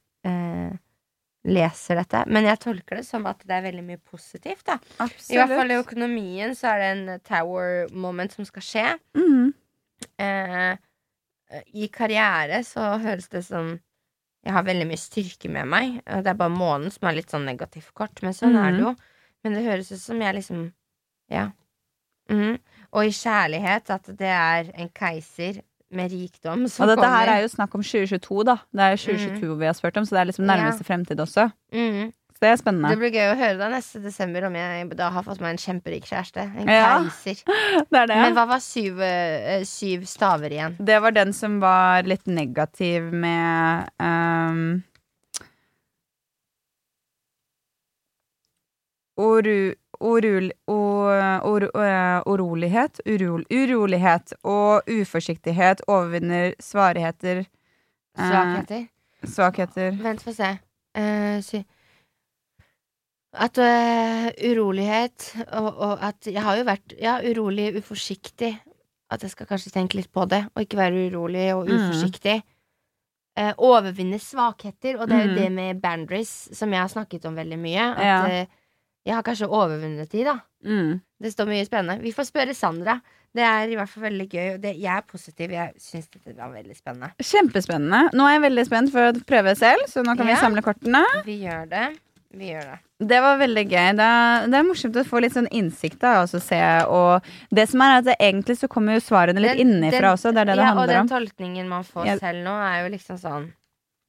[1.46, 2.24] leser dette.
[2.30, 4.64] Men jeg tolker det som at det er veldig mye positivt.
[4.66, 8.86] da I hvert fall i økonomien så er det en tower moment som skal skje.
[9.18, 9.52] Mhm.
[11.74, 13.76] I karriere så høres det som
[14.46, 16.00] jeg har veldig mye styrke med meg.
[16.06, 18.82] og Det er bare månen som er litt sånn negativt kort, men sånn er det
[18.84, 18.92] jo.
[19.44, 20.72] Men det høres ut som jeg liksom
[21.30, 21.50] Ja.
[22.30, 22.58] Mm.
[22.92, 27.42] Og i kjærlighet at det er en keiser med rikdom som Og dette her er
[27.42, 28.56] jo snakk om 2022, da.
[28.74, 31.50] Det er 2022 vi har spurt om, så det er liksom nærmeste fremtid også.
[31.72, 32.12] Mhm.
[32.40, 32.90] Det er spennende.
[32.92, 35.60] Det blir gøy å høre da neste desember om jeg da har fått meg en
[35.62, 36.44] kjemperik kjæreste.
[36.44, 36.98] En Ja.
[37.00, 37.40] keiser.
[37.92, 38.18] Det det.
[38.20, 40.76] Men hva var syv, eh, syv staver igjen?
[40.78, 44.82] Det var den som var litt negativ med um,
[49.16, 58.84] Oru, orul, or, or, orolighet, urolighet, urol, urolighet og uforsiktighet overvinner svarigheter eh, Svakheter?
[59.24, 59.96] Svakheter.
[60.02, 60.50] Vent, få se.
[60.96, 61.62] Uh, sy
[63.36, 68.54] At uh, urolighet og, og at Jeg har jo vært ja, urolig, uforsiktig.
[69.12, 71.76] At jeg skal kanskje tenke litt på det, og ikke være urolig og Mm.
[71.78, 72.42] uforsiktig.
[73.38, 75.36] Eh, overvinne svakheter, og det er jo Mm.
[75.36, 77.84] det med boundaries som jeg har snakket om veldig mye.
[77.92, 78.42] At Ja.
[78.42, 78.46] uh,
[79.06, 80.38] jeg har kanskje overvunnet de, da.
[80.64, 81.00] Mm.
[81.22, 82.02] Det står mye spennende.
[82.02, 83.00] Vi får spørre Sandra.
[83.36, 84.58] Det er i hvert fall veldig gøy.
[84.60, 85.50] Det, jeg er positiv.
[85.50, 87.12] Jeg syns dette var veldig spennende.
[87.20, 88.10] Kjempespennende.
[88.14, 90.34] Nå er jeg veldig spent for å prøve selv, så nå kan Ja.
[90.34, 91.04] vi samle kortene.
[91.24, 91.98] Vi gjør det.
[92.32, 92.78] Vi gjør det.
[92.98, 93.88] Det var veldig gøy.
[93.98, 95.98] Det er, det er morsomt å få litt sånn innsikt.
[96.00, 97.22] da og se, og
[97.52, 100.32] Det som er at det, Egentlig så kommer jo svarene litt Den- innenfra den- også.
[100.32, 101.08] Det er det det ja, og den om.
[101.08, 102.16] tolkningen man får Ja.
[102.16, 103.52] selv nå, er jo liksom sånn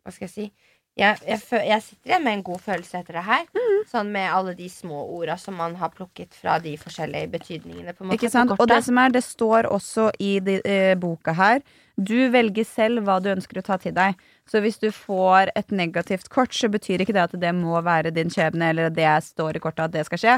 [0.05, 0.51] Hva skal jeg si?
[0.97, 3.43] Jeg, jeg, jeg sitter igjen med en god følelse etter det her.
[3.53, 3.73] Mm.
[3.91, 7.93] Sånn med alle de små orda som man har plukket fra de forskjellige betydningene.
[7.99, 8.49] Måte, Ikke sant?
[8.49, 11.61] på Og det som er, det står også i de, eh, boka her
[11.97, 14.17] Du velger selv hva du ønsker å ta til deg.
[14.45, 18.11] Så hvis du får et negativt kort, så betyr ikke det at det må være
[18.13, 20.35] din skjebne, eller det står i kortet at det skal skje.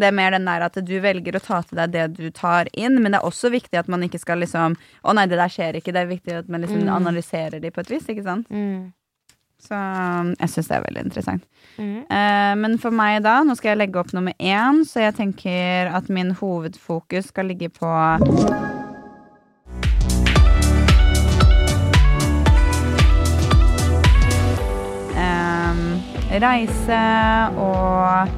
[0.00, 2.68] Det er mer den der at du velger å ta til deg det du tar
[2.72, 5.52] inn, men det er også viktig at man ikke skal liksom Å nei, det der
[5.52, 5.92] skjer ikke.
[5.92, 6.92] Det er viktig at man liksom Mm.
[6.96, 8.48] analyserer de på et vis, ikke sant.
[8.50, 8.92] mm.
[9.64, 11.44] Så um, jeg syns det er veldig interessant.
[11.78, 12.00] Mm.
[12.04, 15.90] Eh, men for meg da, nå skal jeg legge opp nummer én, så jeg tenker
[15.94, 17.88] at min hovedfokus skal ligge på
[26.42, 27.00] reise
[27.60, 28.28] og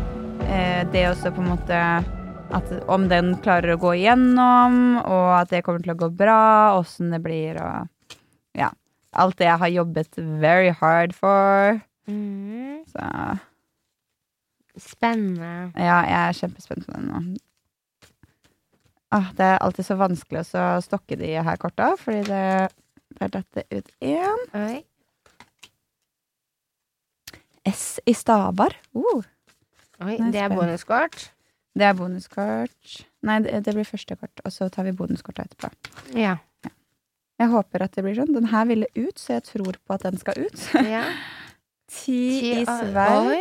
[0.46, 1.80] eh, det også på en måte
[2.56, 6.76] at om den klarer å gå igjennom, og at det kommer til å gå bra,
[6.78, 7.95] åssen det blir og.
[9.16, 11.80] Alt det jeg har jobbet very hard for.
[12.06, 12.82] Mm.
[12.92, 13.10] Så
[14.76, 15.72] Spennende.
[15.72, 17.20] Ja, jeg er kjempespent på den nå.
[19.14, 23.64] Ah, det er alltid så vanskelig å stokke de her korta, fordi det er dette
[23.72, 24.42] ut én.
[24.58, 24.82] Oi.
[27.66, 28.76] S i Stabar.
[28.94, 29.24] Uh,
[30.04, 31.30] Oi, det er bonuskort.
[31.72, 32.98] det er bonuskort.
[33.26, 35.72] Nei, det, det blir første kort, og så tar vi bonuskorta etterpå.
[36.18, 36.36] Ja.
[37.36, 38.32] Jeg håper at det blir sånn.
[38.32, 40.62] Den her ville ut, så jeg tror på at den skal ut.
[40.96, 41.02] ja.
[41.92, 42.20] Ti
[42.50, 43.32] i sverd.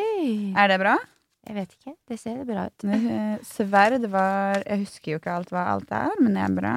[0.60, 0.98] Er det bra?
[1.46, 1.93] Jeg vet ikke.
[2.10, 2.86] Det ser bra ut.
[2.89, 6.76] Eh, Sverd var Jeg husker jo ikke alt hva alt er, men det er bra.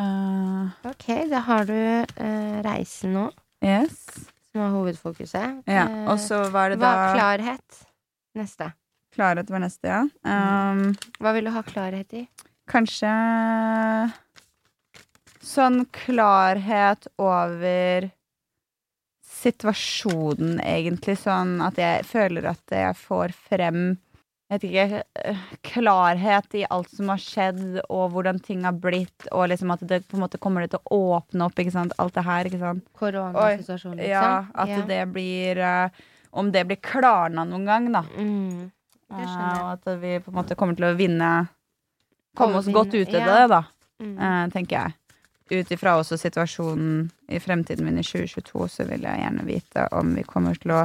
[0.00, 3.26] Uh, Ok, da har du uh, reisen nå,
[3.64, 3.98] yes.
[4.48, 5.60] som er hovedfokuset.
[5.68, 7.82] Ja, Eh, og så var det hva, var Klarhet.
[8.38, 8.70] Neste.
[9.12, 10.04] Klarhet var neste, ja.
[10.24, 12.24] Um, Hva vil du ha klarhet i?
[12.70, 13.10] kanskje
[15.42, 18.10] sånn klarhet over
[19.40, 21.16] situasjonen, egentlig.
[21.20, 23.82] Sånn at jeg føler at jeg får frem
[24.50, 29.28] jeg vet ikke, eh, klarhet i alt som har skjedd, og hvordan ting har blitt,
[29.30, 31.94] og liksom at det på en måte kommer det til å åpne opp, ikke sant.
[32.02, 32.82] Alt det her, ikke sant.
[32.98, 34.10] Koronasituasjonen, liksom?
[34.10, 34.80] Ja, at Ja.
[34.90, 35.88] det blir uh,
[36.32, 38.02] Om det blir klarna noen gang, da.
[38.16, 38.70] Mm.
[39.10, 39.60] Det skjønner jeg.
[39.60, 41.30] Uh, og at vi på en måte kommer til å vinne
[42.36, 43.26] Komme oss godt ut av ja.
[43.26, 43.62] det, da,
[44.00, 44.18] Mm.
[44.18, 44.94] eh, tenker jeg.
[45.50, 50.14] Ut ifra også situasjonen i fremtiden min i 2022, så vil jeg gjerne vite om
[50.14, 50.84] vi kommer til å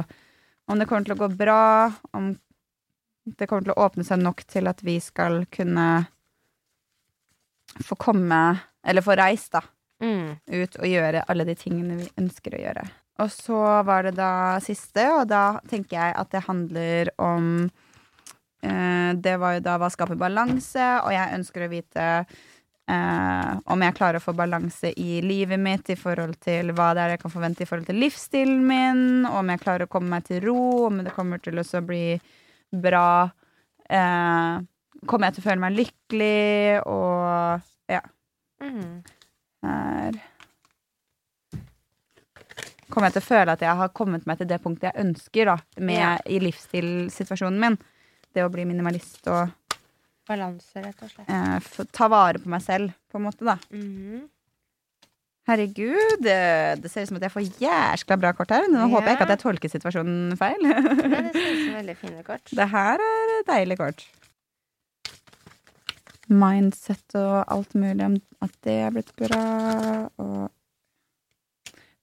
[0.66, 2.32] Om det kommer til å gå bra, om
[3.38, 6.06] det kommer til å åpne seg nok til at vi skal kunne
[7.86, 9.62] få komme Eller få reist, da
[10.02, 10.36] Mm.
[10.46, 12.82] ut og gjøre alle de tingene vi ønsker å gjøre.
[13.24, 17.70] Og så var det da siste, og da tenker jeg at det handler om
[18.60, 22.26] eh, Det var jo da hva skaper balanse, og jeg ønsker å vite
[22.90, 27.04] eh, om jeg klarer å få balanse i livet mitt i forhold til hva det
[27.04, 30.28] er jeg kan forvente i forhold til livsstilen min, om jeg klarer å komme meg
[30.28, 32.04] til ro, om det kommer til å bli
[32.86, 33.08] bra.
[33.88, 34.54] Eh,
[35.06, 38.02] kommer jeg til å føle meg lykkelig, og ja.
[38.62, 39.04] Mm.
[39.66, 40.24] Her
[42.86, 45.48] Kommer jeg til å føle at jeg har kommet meg til det punktet jeg ønsker
[45.50, 46.20] da, med, yeah.
[46.30, 47.78] i livsstilsituasjonen min.
[48.32, 49.50] Det å bli minimalist og
[50.26, 51.28] Balanse, rett og slett.
[51.30, 53.56] eh, ta vare på meg selv, på en måte, da.
[53.70, 54.24] Mhm.
[55.46, 58.64] Herregud, det, det ser ut som at jeg får jæskla bra kort her.
[58.66, 58.86] Nå Ja.
[58.90, 60.58] håper jeg ikke at jeg tolker situasjonen feil.
[60.66, 62.50] Nei, det ser ut som veldig fine kort.
[62.50, 64.02] det her er deilig kort.
[66.26, 70.50] Mindset og alt mulig om at det er blitt bra, og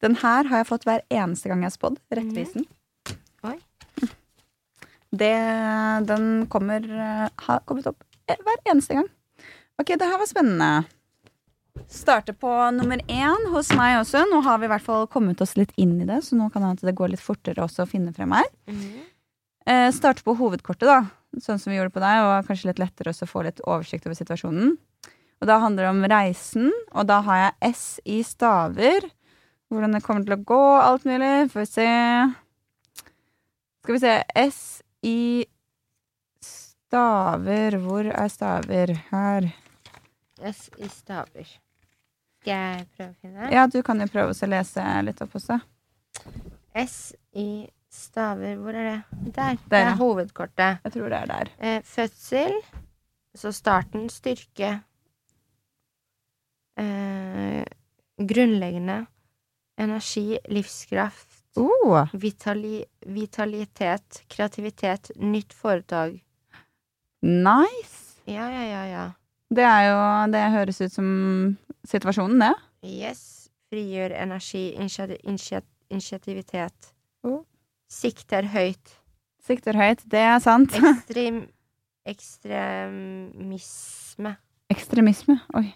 [0.04, 2.00] Den her har jeg fått hver eneste gang jeg har spådd.
[2.16, 2.66] Rettvisen.
[3.44, 3.58] Oi.
[5.14, 5.34] Det,
[6.08, 8.00] den kommer eh, Har kommet opp
[8.42, 9.08] hver eneste gang.
[9.82, 10.72] Ok, det her var spennende.
[11.90, 14.24] Starte på nummer én hos meg også.
[14.30, 16.66] Nå har vi i hvert fall kommet oss litt inn i det, så nå kan
[16.78, 18.50] det går litt fortere også å finne frem her.
[18.70, 19.02] Mm.
[19.66, 21.02] Eh, starte på hovedkortet, da.
[21.42, 24.18] Sånn som vi gjorde på deg, og kanskje litt lettere å få litt oversikt over
[24.20, 24.76] situasjonen.
[25.42, 29.10] Og da handler det om reisen, og da har jeg S i staver.
[29.74, 31.50] Hvordan det kommer til å gå, alt mulig.
[31.52, 31.90] Får vi se.
[33.84, 34.14] Skal vi se.
[34.40, 34.62] S
[35.04, 35.18] i
[36.94, 37.74] Staver.
[37.82, 38.92] Hvor er staver?
[39.10, 39.48] Her.
[40.46, 41.48] S i staver.
[42.44, 43.48] Skal jeg prøve å finne?
[43.50, 45.56] Ja, du kan jo prøve å lese litt opp også.
[46.78, 46.98] S
[47.34, 49.32] i staver Hvor er det?
[49.34, 49.58] Der.
[49.72, 50.84] Det er hovedkortet.
[50.86, 51.50] Jeg tror det er der.
[51.58, 52.54] Eh, fødsel.
[53.42, 54.04] Så starten.
[54.14, 54.76] Styrke.
[56.78, 57.64] Eh,
[58.22, 59.00] grunnleggende.
[59.82, 60.38] Energi.
[60.46, 61.42] Livskraft.
[61.58, 62.84] Oh, Vitali
[63.18, 64.22] vitalitet.
[64.30, 65.10] Kreativitet.
[65.18, 66.22] Nytt foretak.
[67.24, 68.20] Nice!
[68.30, 69.06] Ja, ja, ja, ja.
[69.54, 69.98] Det er jo
[70.32, 71.08] Det høres ut som
[71.88, 72.54] situasjonen, det.
[72.84, 73.50] Yes.
[73.72, 74.74] Frigjør energi.
[74.78, 76.94] Initiat initiat initiativitet.
[77.24, 77.44] Oh.
[77.92, 79.00] Sikter høyt.
[79.44, 80.74] Sikter høyt, det er sant.
[80.74, 81.48] Ekstrem
[82.08, 84.36] ekstremisme.
[84.74, 85.38] Ekstremisme.
[85.56, 85.76] Oi.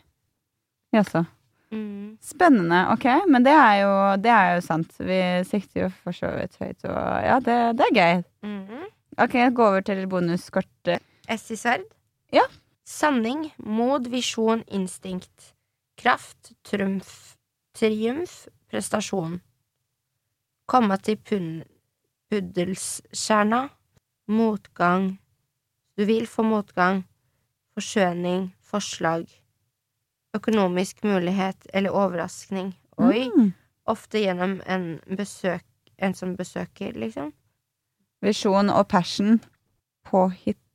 [0.95, 1.25] Jaså.
[1.71, 2.17] Mm.
[2.23, 2.87] Spennende.
[2.93, 4.93] Ok, men det er, jo, det er jo sant.
[4.99, 8.23] Vi sikter jo for så vidt høyt, og ja, det, det er gøy.
[8.47, 8.83] Mhm.
[9.17, 11.01] Ok, gå over til bonuskortet.
[11.27, 11.85] S i sverd.
[12.31, 12.45] Ja.
[12.87, 15.53] Sanning, mod, visjon, instinkt.
[15.97, 17.35] Kraft, trumf,
[17.75, 19.41] triumf, prestasjon.
[20.65, 21.19] Komme til
[22.29, 23.67] puddelskjerna.
[24.27, 25.17] Motgang.
[25.97, 27.05] Du vil få motgang.
[27.75, 29.27] Forskjøning, forslag.
[30.35, 32.73] Økonomisk mulighet eller overraskning.
[32.97, 33.29] Oi.
[33.31, 33.53] Mm.
[33.87, 35.63] Ofte gjennom en besøk
[35.97, 37.31] En som besøker, liksom.
[38.21, 39.39] Visjon og passion.
[40.05, 40.66] Påhitt.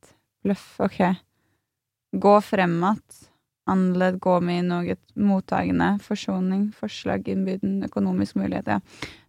[0.43, 0.65] Bløff.
[0.83, 0.99] Ok.
[2.13, 3.21] Gå fremat.
[3.69, 5.93] Anledd, gå med i noe mottagende.
[6.03, 8.67] Forsoning, forslag, innbyden, økonomisk mulighet.
[8.67, 8.79] Ja.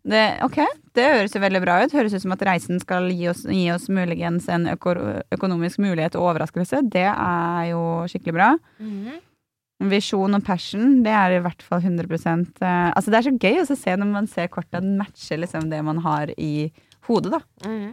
[0.05, 0.59] Det, ok,
[0.99, 1.95] det høres jo veldig bra ut.
[1.95, 4.97] Høres ut som at reisen skal gi oss, gi oss muligens en øko,
[5.37, 6.83] økonomisk mulighet og overraskelse.
[6.91, 8.51] Det er jo skikkelig bra.
[8.83, 9.23] Mhm.
[9.91, 13.57] Visjon og passion, det er i hvert fall 100% eh, Altså Det er så gøy
[13.59, 16.71] å se når man ser korta matcher liksom det man har i
[17.09, 17.41] hodet, da.
[17.67, 17.91] Mhm.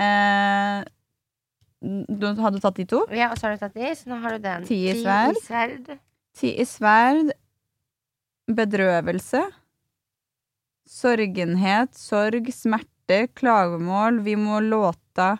[0.00, 0.88] Eh,
[1.80, 3.04] du hadde tatt de to?
[3.14, 4.66] Ja, og så har du tatt de, så nå har du den.
[4.68, 5.36] Ti i sverd.
[5.36, 5.92] i sverd.
[6.36, 7.32] Ti i sverd.
[8.50, 9.44] Bedrøvelse.
[10.90, 14.20] Sorgenhet, sorg, smerte, klagemål.
[14.26, 15.36] Vi må låta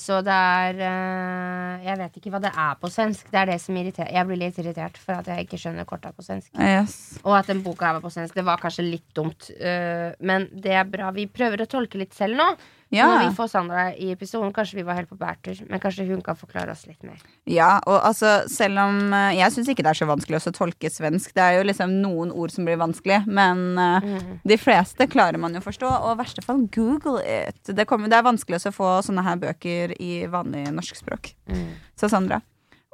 [0.00, 3.28] Så det er eh, Jeg vet ikke hva det er på svensk.
[3.32, 6.12] Det er det som irriterer Jeg blir litt irritert for at jeg ikke skjønner korta
[6.16, 6.50] på svensk.
[6.60, 6.96] Yes.
[7.24, 8.34] Og at den boka her var på svensk.
[8.36, 9.50] Det var kanskje litt dumt.
[9.58, 11.10] eh, men det er bra.
[11.16, 12.48] Vi prøver å tolke litt selv nå.
[12.94, 13.06] Ja.
[13.10, 15.58] når vi får Sandra i episoden, kanskje vi var helt på bærtur.
[15.68, 17.18] Men kanskje hun kan forklare oss litt mer.
[17.50, 20.90] Ja, og altså, selv om eh, Jeg syns ikke det er så vanskelig å tolke
[20.94, 21.32] svensk.
[21.34, 24.38] Det er jo liksom noen ord som blir vanskelig, men eh, Mhm.
[24.46, 25.90] de fleste klarer man jo å forstå.
[26.06, 27.58] Og i verste fall google it.
[27.66, 31.34] Det, kommer, det er vanskelig å få sånne her bøker i vanlig norskspråk.
[31.50, 31.66] Mm.
[31.98, 32.40] Så Sandra.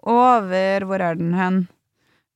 [0.03, 1.69] Over Hvor er den hen?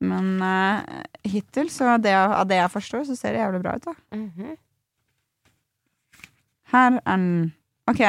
[0.00, 0.82] Men uh,
[1.24, 3.94] hittil, så det, av det jeg forstår, så ser det jævlig bra ut, da.
[4.12, 4.56] Mhm.
[6.72, 7.52] Her er den.
[7.86, 8.02] Ok.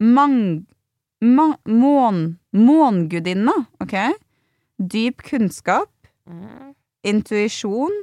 [0.00, 0.66] Mang...
[1.22, 2.38] Ma, mån...
[2.52, 3.94] Mångudinna, ok?
[4.78, 5.88] Dyp kunnskap,
[6.26, 6.74] Mhm.
[7.04, 7.94] intuisjon,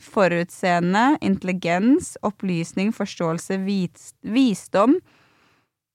[0.00, 4.96] forutseende, intelligens, opplysning, forståelse, vis, visdom,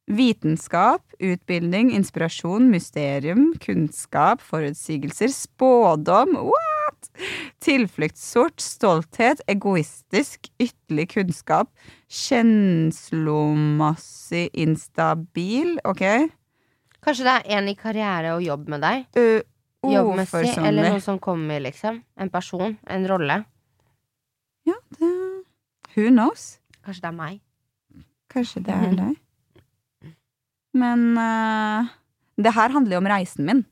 [0.08, 6.38] vitenskap, utbildning, inspirasjon, mysterium, kunnskap, forutsigelser, spådom,
[7.08, 7.18] what?
[7.64, 11.70] Tilfluktssort, stolthet, egoistisk, ytterlig kunnskap,
[12.08, 16.30] kjenslomassig instabil, ok?
[17.04, 19.06] Kanskje det er en i karriere og jobb med deg?
[19.18, 19.42] Uh,
[19.88, 22.04] Jobbmessig, eller noe som kommer, liksom.
[22.18, 22.78] En person.
[22.90, 23.44] En rolle.
[24.68, 25.08] Ja, det
[25.96, 26.60] Who knows?
[26.86, 27.40] Kanskje det er meg.
[28.30, 29.16] Kanskje det er deg.
[30.78, 31.88] Men uh,
[32.38, 33.64] det her handler jo om reisen min.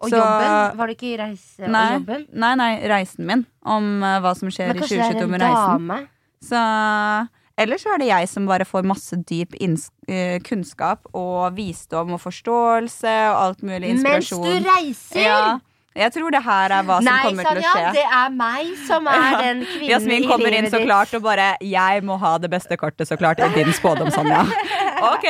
[0.00, 0.76] Og Så- jobben?
[0.76, 2.26] Var det ikke reise Nei, og jobben?
[2.32, 3.46] nei, nei, reisen min.
[3.64, 5.88] Om uh, hva som skjer i kanskje er 2022 en med reisen.
[5.88, 6.08] dame?
[6.44, 12.12] Så Ellers så er det jeg som bare får masse dyp eh, kunnskap og visdom
[12.12, 14.42] og forståelse og alt mulig inspirasjon.
[14.44, 15.22] Mens du reiser!
[15.24, 15.58] Ja,
[15.96, 17.92] jeg tror det her er hva som Nei, kommer til å Sanja, skje.
[17.96, 19.40] det er meg som er Ja.
[19.42, 23.08] den kvinnen Jasmin kommer inn så klart og bare 'Jeg må ha det beste kortet,
[23.08, 24.44] så klart', i din spådom, Sanja.
[24.96, 25.26] Ok!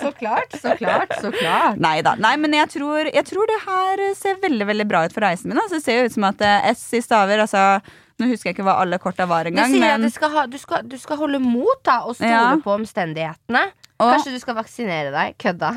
[0.00, 1.78] Så klart, så klart, så klart.
[1.78, 2.14] Nei da.
[2.18, 5.48] Nei, men jeg tror, jeg tror det her ser veldig veldig bra ut for reisen
[5.52, 5.58] min.
[5.62, 7.80] Altså, det ser jo ut som at eh, S i staver altså,
[8.18, 10.46] Nå husker jeg ikke hva alle korta var Du sier sier at du skal, ha,
[10.48, 12.54] du, skal, du skal holde mot da og stole Ja.
[12.64, 13.66] på omstendighetene.
[13.96, 15.36] Og, Kanskje du skal vaksinere deg.
[15.40, 15.70] Kødda.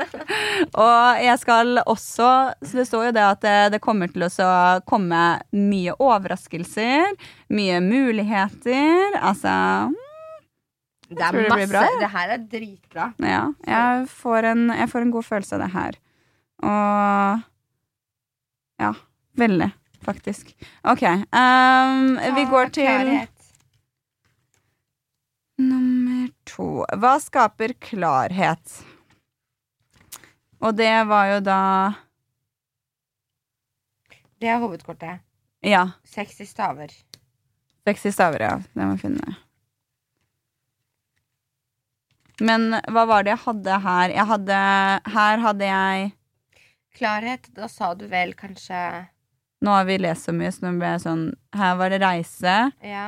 [0.84, 2.28] og jeg skal også
[2.64, 4.54] Så det står jo det at det, det kommer til å
[4.88, 5.20] komme
[5.52, 7.12] mye overraskelser,
[7.52, 9.18] mye muligheter.
[9.20, 9.52] Altså
[11.10, 11.68] Det er det masse.
[11.74, 11.84] bra.
[12.00, 13.10] Det her er dritbra.
[13.20, 16.00] Ja, jeg får, en, jeg får en god følelse av det her.
[16.64, 17.44] Og
[18.80, 18.94] Ja,
[19.38, 19.70] veldig,
[20.02, 20.56] faktisk.
[20.82, 21.04] OK.
[21.30, 23.12] Um, vi går til
[25.58, 26.13] nummer
[26.54, 26.68] to.
[27.02, 28.80] Hva skaper klarhet?
[30.64, 31.60] Og det var jo da
[34.40, 35.22] Det er hovedkortet.
[35.64, 35.86] Ja.
[36.04, 36.92] 60 staver.
[37.88, 38.54] 60 staver, ja.
[38.74, 39.36] Det må jeg finne.
[42.42, 44.12] Men hva var det jeg hadde her?
[44.12, 44.60] Jeg hadde
[45.14, 46.08] Her hadde jeg
[46.94, 48.80] Klarhet, da sa du vel kanskje
[49.64, 51.22] Nå har vi lest så mye, så nå ble jeg sånn
[51.54, 52.56] Her var det reise.
[52.82, 53.06] Ja.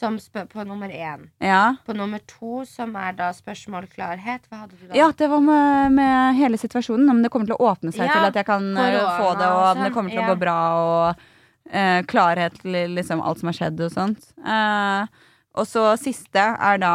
[0.00, 1.26] Som på nummer én.
[1.44, 1.74] Ja.
[1.84, 4.94] På nummer to, som er da spørsmål klarhet, hva hadde du da?
[4.96, 7.10] Ja, det var med, med hele situasjonen.
[7.12, 9.34] Om det kommer til å åpne seg Ja, til at jeg kan eh, korona få
[9.36, 11.26] det, og om det kommer til å gå bra, og
[11.68, 14.30] eh, klarhet til liksom alt som har skjedd og sånt.
[14.40, 15.26] Eh,
[15.60, 16.94] og så siste er da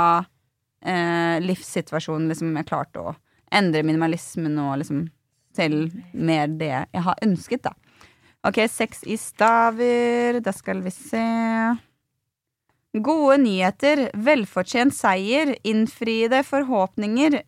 [0.81, 2.29] eh, livssituasjonen.
[2.33, 3.15] Liksom jeg klarte å
[3.53, 5.05] endre minimalismen og liksom
[5.55, 7.75] til mer det jeg har ønsket, da.
[8.45, 10.41] Ok, seks i staver.
[10.45, 11.25] Da skal vi se.
[13.03, 17.41] Gode nyheter, velfortjent seier, innfriede forhåpninger,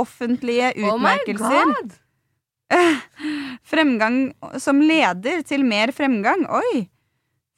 [0.00, 1.74] offentlige Oh my utmerkelser.
[1.74, 1.98] god!
[3.72, 6.46] Fremgang som leder til mer fremgang.
[6.48, 6.86] Oi!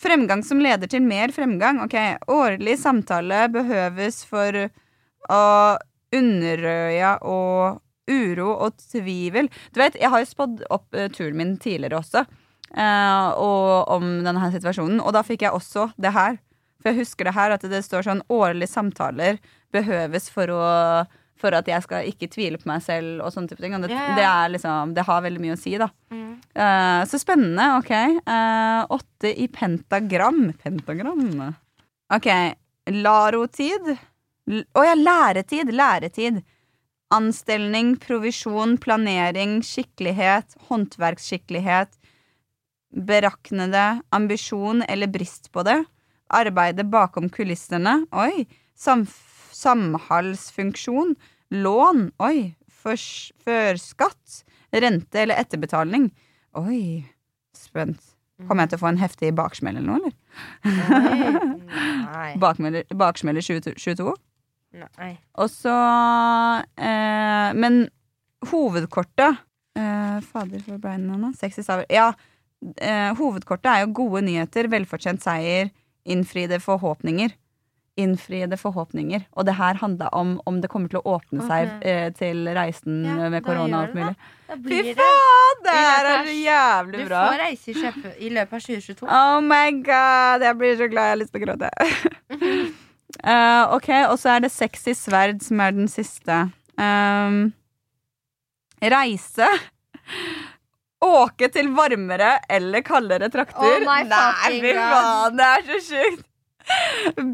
[0.02, 1.78] Fremgang som leder til mer fremgang.
[1.84, 1.94] Ok,
[2.32, 4.64] Årlig samtale behøves for
[5.30, 5.42] å
[6.12, 9.46] underrøya og uro og tvivel.
[9.72, 12.24] Du vet, Jeg har jo spådd opp eh, turen min tidligere også,
[12.74, 14.98] uh, og om denne situasjonen.
[15.00, 16.40] Og da fikk jeg også det her.
[16.82, 19.38] For jeg husker det her at det står sånn årlige samtaler
[19.72, 20.62] behøves for å
[21.42, 23.74] for at jeg skal ikke tvile på meg selv og sånne type ting.
[23.76, 24.14] Og det, ja.
[24.18, 25.88] det, er liksom, det har veldig mye å si, da.
[26.14, 26.30] Mm.
[26.54, 27.68] Uh, så spennende.
[27.80, 27.92] Ok.
[28.28, 30.44] Uh, åtte i pentagram.
[30.62, 31.24] Pentagram.
[32.14, 32.28] Ok.
[33.02, 33.92] Larotid.
[33.92, 35.72] Å oh, ja, læretid.
[35.74, 36.42] Læretid.
[37.12, 41.98] Anstelling, provisjon, planering, skikkelighet, håndverksskikkelighet.
[42.92, 45.82] Beraknede, ambisjon eller brist på det.
[46.32, 48.02] Arbeide bakom kulissene.
[48.12, 48.46] Oi.
[48.78, 49.18] Samf
[49.52, 51.14] samhalsfunksjon.
[51.52, 52.06] Lån.
[52.24, 52.54] Oi.
[52.82, 54.42] Førskatt.
[54.72, 56.08] Rente eller etterbetaling.
[56.58, 57.04] Oi.
[57.56, 58.00] Spent.
[58.48, 60.14] Kommer jeg til å få en heftig baksmell eller noe, eller?
[62.10, 62.32] Nei.
[62.42, 64.14] Bakmeller- Baksmeller 22?
[64.80, 65.10] Nei.
[65.38, 65.74] Og så
[66.80, 67.76] eh, Men
[68.50, 69.36] hovedkortet
[69.78, 71.30] eh, Fader, hvor ble den nå?
[71.38, 71.86] 60 staver.
[71.92, 72.08] Ja.
[72.80, 75.70] Eh, hovedkortet er jo gode nyheter, velfortjent seier,
[76.04, 77.32] innfriede forhåpninger.
[78.00, 79.26] Innfriede forhåpninger.
[79.36, 83.02] Og det her handla om om det kommer til å åpne seg eh, til reisen
[83.04, 84.14] Ja, med korona og alt mulig.
[84.64, 85.60] Fy faen!
[85.62, 87.20] Det her er så jævlig bra.
[87.22, 89.08] Du får reise i, kjøpe, i løpet av 2022.
[89.08, 91.70] Oh my god, jeg blir så glad jeg har lyst til å gråte.
[93.22, 96.40] uh, ok, og så er det sexy sverd som er den siste.
[96.80, 97.52] Um,
[98.82, 99.48] reise.
[101.02, 103.80] Åke til varmere eller kaldere trakter.
[103.80, 104.92] Oh my Nei, fucking fy God.
[104.92, 106.28] faen, det er så sjukt.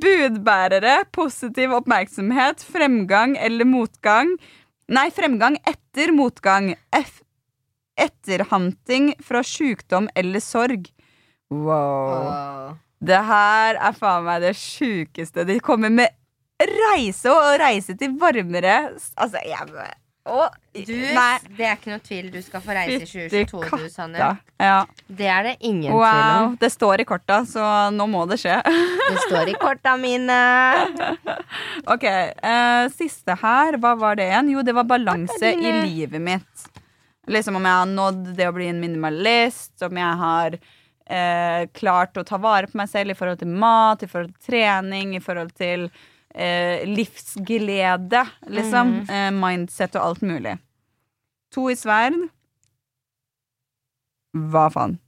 [0.03, 4.33] Budbærere, positiv oppmerksomhet, fremgang eller motgang.
[4.89, 6.73] Nei, fremgang etter motgang.
[6.97, 7.19] F
[7.99, 10.87] etterhanting fra sjukdom eller sorg.
[11.51, 12.29] Wow.
[12.31, 12.77] Åh.
[12.99, 15.45] Det her er faen meg det sjukeste.
[15.47, 16.14] De kommer med
[16.59, 18.79] reise og reise til varmere
[19.14, 19.69] Altså, jeg
[20.29, 20.49] å,
[20.79, 21.39] Du, Nei.
[21.59, 22.29] det er ikke noe tvil.
[22.31, 24.20] Du skal få reise i Fytti 2022, du, Sanne.
[24.20, 24.29] Ja.
[24.62, 25.07] ja.
[25.07, 26.57] Det er det ingen tvil om.
[26.61, 27.64] Det står i korta, så
[27.95, 28.61] nå må det skje.
[28.62, 30.39] Det står i korta mine.
[31.89, 34.51] Ok, uh, Siste her, hva var det igjen?
[34.53, 36.68] Jo, det var balanse i livet mitt.
[37.29, 42.20] Liksom om jeg har nådd det å bli en minimalist, om jeg har uh, klart
[42.20, 45.24] å ta vare på meg selv i forhold til mat, i forhold til trening, i
[45.24, 45.89] forhold til
[46.35, 48.95] eh, livsglede, liksom.
[49.01, 49.11] Mm.
[49.11, 50.57] Eh, mindset og alt mulig.
[51.55, 52.18] To i sverd.
[54.37, 54.99] Hva faen?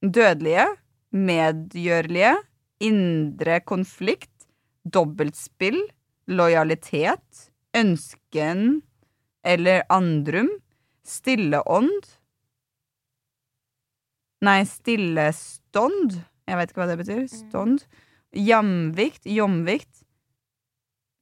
[0.00, 0.66] Dødelige,
[1.14, 2.34] medgjørlige,
[2.80, 4.32] indre konflikt,
[4.84, 5.78] dobbeltspill,
[6.30, 8.80] lojalitet, ønsken
[9.44, 10.48] eller andrum,
[11.06, 12.08] stilleånd
[14.40, 16.14] Nei, stillestånd.
[16.48, 17.24] Jeg vet ikke hva det betyr.
[17.28, 17.82] Stånd.
[18.36, 20.02] Jamvikt, jomvikt.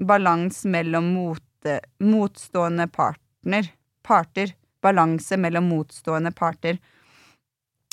[0.05, 3.71] Balans mellom mote, motstående partner.
[4.07, 4.53] Parter.
[4.83, 6.79] Balanse mellom motstående parter.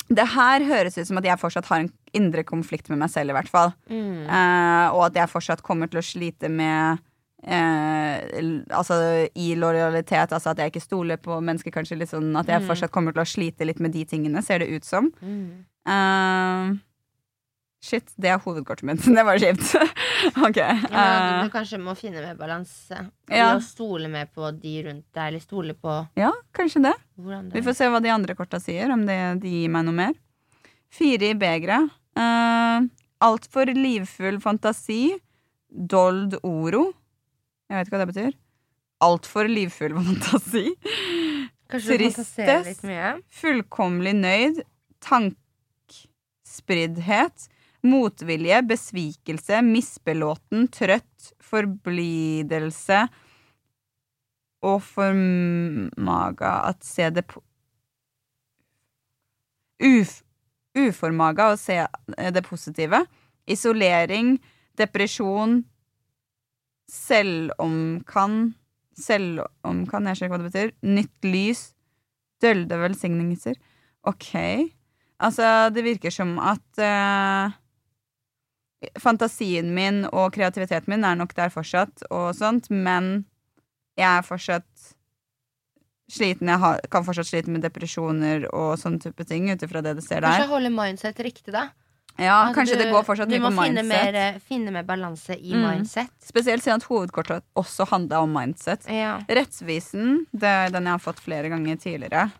[0.06, 3.32] Det her høres ut som at jeg fortsatt har en indre konflikt med meg selv,
[3.32, 3.72] i hvert fall.
[3.90, 4.22] Mm.
[4.28, 7.00] Uh, og at jeg fortsatt kommer til å slite med
[7.42, 8.22] eh,
[8.74, 8.96] Altså
[9.38, 12.66] i lojalitet, altså at jeg ikke stoler på mennesker, kanskje litt sånn at jeg Mm.
[12.70, 15.10] fortsatt kommer til å slite litt med de tingene, ser det ut som.
[15.20, 15.64] Mm.
[15.86, 16.78] Eh,
[17.86, 19.02] shit, det er hovedkortet mitt.
[19.16, 19.66] Det var kjipt.
[20.48, 20.58] ok.
[20.58, 22.96] Ja, eh, du, du kanskje må finne mer balanse.
[23.30, 23.48] Ja.
[23.62, 26.96] Stole mer på de rundt deg, eller stole på ja, kanskje det.
[27.16, 29.96] det Vi får se hva de andre korta sier, om det, de gir meg noe
[29.96, 30.14] mer.
[30.92, 31.84] Fire i begeret.
[32.16, 32.78] Uh,
[33.24, 35.16] Altfor livfull fantasi.
[35.68, 36.92] Dold oro.
[37.66, 38.32] Jeg vet ikke hva det betyr.
[39.04, 40.66] Altfor livfull fantasi.
[41.70, 42.66] Kanskje Tristest.
[42.68, 43.08] litt mye?
[43.40, 44.56] Fullkomlig nøyd.
[45.02, 47.36] Tankspriddhet.
[47.84, 53.04] Motvilje, besvikelse, misbelåten, trøtt, forblidelse
[54.66, 57.26] og formaga at se det
[59.76, 60.22] Uf
[60.76, 61.78] uformaga å se
[62.32, 63.02] det positive.
[63.48, 64.36] Isolering,
[64.78, 65.60] depresjon,
[66.90, 68.54] selvomkan
[68.96, 70.70] Selvomkan, jeg skjønner ikke hva det betyr.
[70.88, 71.58] Nytt lys.
[72.40, 73.58] Dølde velsignelser.
[74.08, 74.30] Ok.
[75.20, 77.56] Altså, det virker som at eh,
[78.98, 83.24] Fantasien min og kreativiteten min er nok der fortsatt, og sånt, men
[83.96, 84.92] jeg er fortsatt
[86.10, 86.46] sliten.
[86.48, 90.02] Jeg har, kan fortsatt slite med depresjoner og sånne type ting, ut ifra det du
[90.04, 90.36] ser der.
[90.36, 91.68] Kanskje holde mindset riktig, da.
[92.18, 95.36] Ja, At kanskje du- det går fortsatt Du må finne mer, eh, finne mer balanse
[95.36, 95.66] i Mm.
[95.84, 96.08] mindset.
[96.24, 98.88] Spesielt siden at hovedkortet også handla om mindset.
[98.88, 99.18] Ja.
[99.28, 102.32] Rettsvisen, det er den jeg har fått flere ganger tidligere.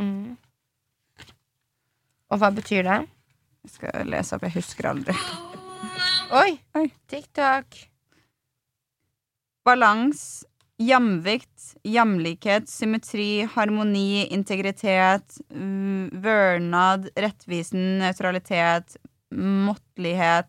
[0.00, 0.36] Mm.
[2.30, 3.06] Og hva betyr det?
[3.64, 5.14] Jeg skal lese opp, jeg husker aldri.
[6.30, 6.58] Oi!
[6.74, 6.90] Oi.
[7.06, 7.66] TikTok.
[9.64, 10.44] Balans,
[10.78, 15.36] jamvikt, jamlikhet, symmetri, harmoni, integritet,
[16.24, 18.96] vørnad, rettvisen, nøytralitet,
[19.36, 20.48] måttelighet,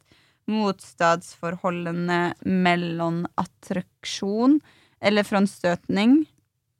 [0.51, 4.59] motstadsforholdene mellom attraksjon
[5.01, 6.21] eller frontstøtning,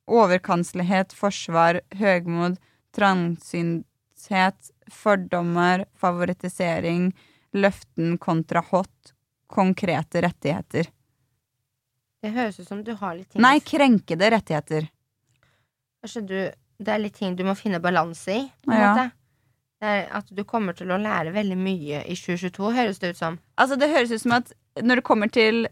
[0.08, 2.60] overkanselighet forsvar, høgmod,
[2.96, 7.10] trangsynthet, fordommer, favorittisering,
[7.56, 9.14] løften kontra hot,
[9.48, 10.90] konkrete rettigheter.
[12.24, 14.88] Det høres ut som du har litt ting Nei, krenkede rettigheter.
[16.02, 16.38] Kanskje du
[16.76, 18.42] Det er litt ting du må finne balanse i.
[18.66, 19.10] På Ja.
[19.80, 23.18] Det er at du kommer til å lære veldig mye i 2022, høres det ut
[23.18, 23.40] som.
[23.60, 24.52] Altså, det høres ut som at
[24.82, 25.68] når det kommer til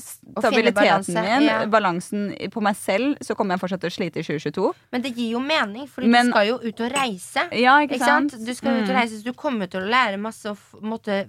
[0.00, 1.66] stabiliteten balanse, min, ja.
[1.66, 4.72] balansen på meg selv, så kommer jeg fortsatt til å slite i 2022.
[4.92, 7.46] Men det gir jo mening, for du skal jo ut og reise.
[7.52, 8.30] Ja, ikke, Ikke sant?
[8.36, 8.46] sant?
[8.46, 9.00] Du skal ut og Mm.
[9.00, 11.26] reise, så du kommer til å lære masse og måtte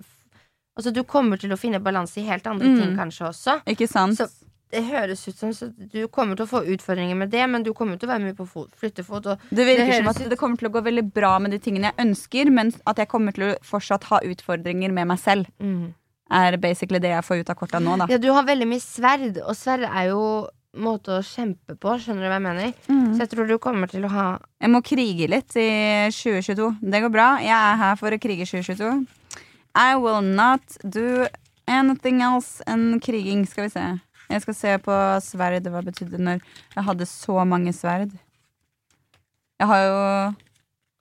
[0.78, 2.78] Altså, du kommer til å finne balanse i helt andre Mm.
[2.78, 3.62] ting kanskje også.
[3.66, 4.16] Ikke sant?
[4.18, 4.30] Så-
[4.70, 7.74] Det høres ut som så du kommer til å få utfordringer med det, men du
[7.74, 9.24] kommer til å være med på fot, flyttefot.
[9.50, 11.92] Det virker det som at det kommer til å gå veldig bra med de tingene
[11.96, 15.48] jeg ønsker, men at jeg kommer til å fortsatt ha utfordringer med meg selv.
[15.60, 15.94] mm.
[16.28, 18.08] Er basically det jeg får ut av korta nå, da.
[18.12, 20.24] Ja, du har veldig mye sverd, og sverd er jo
[20.78, 21.96] måte å kjempe på.
[22.02, 22.74] Skjønner du hva jeg mener?
[22.90, 23.06] Mm.
[23.16, 24.26] Så jeg tror du kommer til å ha
[24.62, 25.70] Jeg må krige litt i
[26.14, 26.70] 2022.
[26.82, 27.30] Det går bra.
[27.44, 28.92] Jeg er her for å krige i 2022.
[29.78, 31.28] I will not do
[31.70, 33.46] anything else enn kriging.
[33.50, 33.86] Skal vi se.
[34.28, 35.70] Jeg skal se på sverd.
[35.72, 36.42] Hva betydde når
[36.76, 38.14] jeg hadde så mange sverd?
[39.58, 40.02] Jeg har jo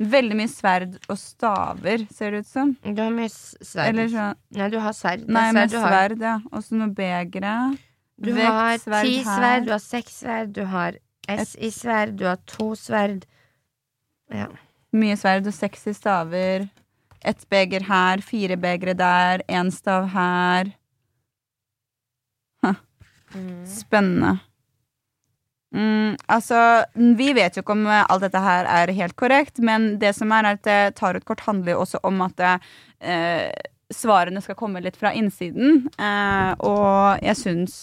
[0.03, 2.77] veldig mye sverd og staver, ser det ut som.
[2.85, 3.89] Du har mye sverd.
[3.89, 4.27] Eller så
[4.57, 5.25] Nei, du har sverd.
[5.25, 6.17] Er Nei, med sverd har.
[6.21, 6.37] ja.
[6.53, 7.55] Og så noe begre.
[8.17, 9.41] Du Vekt, har sverd ti her.
[9.41, 13.25] sverd, du har seks sverd, du har S i sverd, du har to sverd.
[14.33, 14.47] Ja.
[14.97, 16.69] Mye sverd og 60 staver.
[17.27, 20.71] Ett beger her, fire begre der, én stav her.
[23.35, 23.67] Mm.
[23.67, 24.39] Spennende.
[25.77, 26.59] Mm, altså,
[26.95, 30.33] vi vet jo ikke om eh, alt dette her er helt korrekt, men det som
[30.33, 33.51] er, er at eh, tarotkort handler jo også om at eh,
[33.93, 35.85] svarene skal komme litt fra innsiden.
[36.01, 37.77] Eh, og jeg syns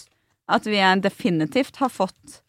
[0.50, 2.40] at vi definitivt har fått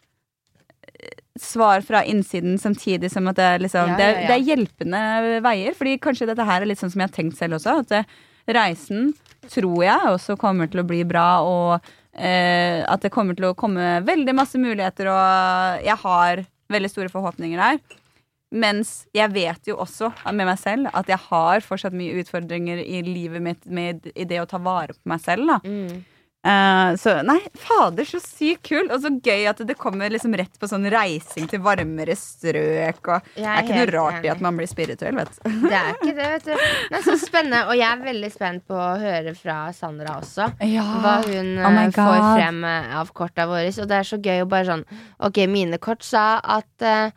[0.89, 4.47] eh, svar fra innsiden samtidig som at det, liksom, Ja, er, ja, Det, det er
[4.49, 5.03] hjelpende
[5.45, 5.77] veier.
[5.77, 7.83] Fordi kanskje dette her er litt sånn som jeg har tenkt selv også.
[7.85, 8.05] At det,
[8.45, 9.13] reisen
[9.49, 11.85] tror jeg også kommer til å bli bra, og
[12.16, 17.13] eh, at det kommer til å komme veldig masse muligheter, og jeg har veldig store
[17.13, 18.01] forhåpninger der.
[18.55, 23.01] Mens jeg vet jo også med meg selv at jeg har fortsatt mye utfordringer i
[23.03, 25.49] livet mitt med, i det å ta vare på meg selv.
[25.49, 26.03] da Mm.
[26.45, 28.87] Eh, så nei, fader, så sykt kul.
[28.93, 33.11] Og så gøy at det kommer liksom rett på sånn reising til varmere strøk.
[33.15, 35.49] Og det er ikke noe rart rart i at man blir spirituell, vet du.
[35.65, 36.53] Det er ikke det, vet du.
[36.95, 40.49] Er så spennende, og jeg er veldig spent på å høre fra Sandra også.
[40.61, 43.73] Hva hun Oh eh, får frem eh, av korta våre.
[43.73, 44.83] Og det er så gøy å bare sånn
[45.25, 47.13] Ok, mine kort sa at uh,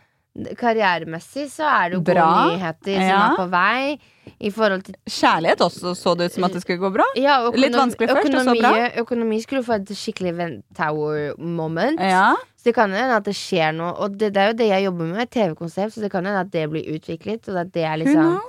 [0.59, 2.27] karrieremessig så er det jo Bra.
[2.27, 3.21] gode nyheter som Ja.
[3.27, 3.99] er på vei.
[4.41, 7.07] I forhold til Kjærlighet også så det ut som at det skulle gå bra.
[7.17, 8.75] ja, økonom, Litt vanskelig først, og så bra.
[9.03, 10.35] økonomi skulle få et skikkelig
[10.77, 12.01] Tower moment.
[12.01, 12.35] Ja.
[12.59, 13.93] Så det kan hende at det skjer noe.
[14.03, 16.51] Og det, det er jo det jeg jobber med, TV-konsept, så det kan hende at
[16.53, 17.47] det blir utviklet.
[17.49, 18.41] Og at det er liksom?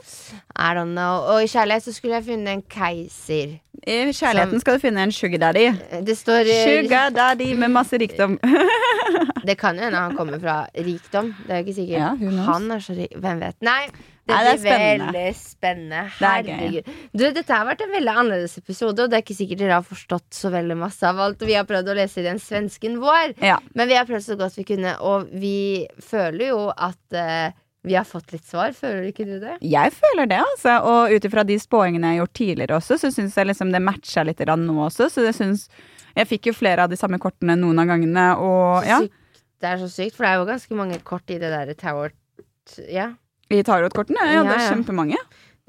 [0.57, 1.21] I don't know.
[1.29, 3.59] Og i kjærlighet så skulle jeg funnet en keiser.
[3.87, 5.67] I kjærligheten skal du finne en sugar daddy.
[6.05, 8.37] Det står eh, Sugar daddy med masse rikdom.
[9.49, 11.31] Det kan jo hende han kommer fra rikdom.
[11.47, 11.99] Det er jo ikke sikkert.
[12.21, 13.13] Ja, han er så rik.
[13.17, 13.55] Hvem vet.
[13.65, 13.85] Nei,
[14.29, 15.05] det Nei, det er blir spennende.
[15.07, 16.01] veldig spennende.
[16.19, 16.49] Det er.
[16.59, 16.91] Herregud.
[17.17, 19.87] Du, dette har vært en veldig annerledes episode, og det er ikke sikkert dere har
[19.87, 21.41] forstått så veldig masse av alt.
[21.49, 23.57] Vi har prøvd å lese i den svensken vår, Ja.
[23.73, 27.55] men vi har prøvd så godt vi kunne, og vi føler jo at eh,
[27.87, 28.73] vi har fått litt svar.
[28.75, 29.55] Føler ikke du det?
[29.63, 30.75] Jeg føler det, altså.
[30.89, 33.81] Og ut ifra de spåingene jeg har gjort tidligere også, så syns jeg liksom det
[33.83, 35.09] matcha litt nå også.
[35.13, 35.69] Så jeg syns
[36.17, 38.97] Jeg fikk jo flere av de samme kortene noen av gangene, og ja.
[38.99, 41.69] sykt, det er så sykt, for det er jo ganske mange kort i det der
[41.77, 42.11] Tower
[42.89, 43.11] Ja.
[43.49, 44.25] I tarotkortene.
[44.25, 44.71] Ja, det er ja.
[44.73, 45.19] kjempemange.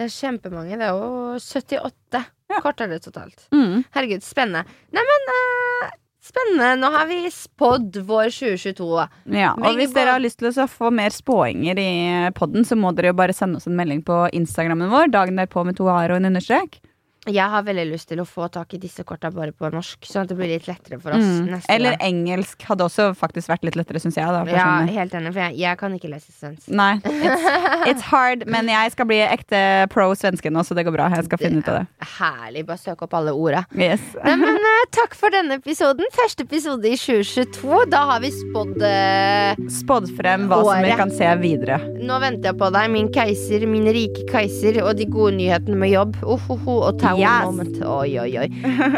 [0.00, 0.78] Det er kjempemange.
[0.80, 2.60] Det er jo 78 Ja.
[2.64, 3.46] kort er det totalt.
[3.52, 3.84] Mm.
[3.94, 4.64] Herregud, spennende.
[4.96, 5.92] Neimen, uh,
[6.30, 6.70] spennende.
[6.80, 9.06] Nå har vi spådd vår 2022.
[9.36, 11.90] Ja, og hvis dere har lyst til å få mer spåinger i
[12.36, 15.66] podden, så må dere jo bare sende oss en melding på Instagrammen vår, dagen derpå
[15.66, 16.80] med to a-er og en understrek.
[17.28, 20.24] Jeg har veldig lyst til å få tak i disse korta bare på norsk, sånn
[20.24, 21.60] at det blir litt lettere for oss Mm.
[21.68, 22.00] Eller gang.
[22.08, 24.24] engelsk hadde også faktisk vært litt lettere, syns jeg.
[24.24, 26.68] Da, Ja, helt enig, for jeg, jeg kan ikke lese svensk.
[26.72, 27.44] Nei, it's,
[27.90, 29.60] it's hard, men jeg skal bli ekte
[29.92, 31.10] pro svenske nå, så det går bra.
[31.12, 32.08] Jeg skal finne ut av det.
[32.16, 32.64] Herlig.
[32.70, 33.66] Bare søk opp alle orda.
[33.76, 34.00] Yes.
[34.24, 36.08] Nei, men eh, Takk for denne episoden.
[36.16, 37.84] Første episode i 2022.
[37.92, 41.78] Da har vi spådd uh, Spådd frem hva som vi kan se videre.
[42.00, 45.92] Nå venter jeg på deg, min keiser, min rike keiser, og de gode nyhetene med
[45.94, 46.16] jobb.
[46.24, 47.44] Ohoho, og Yes.
[47.44, 47.82] moment.
[47.82, 48.48] Oi, oi, oi.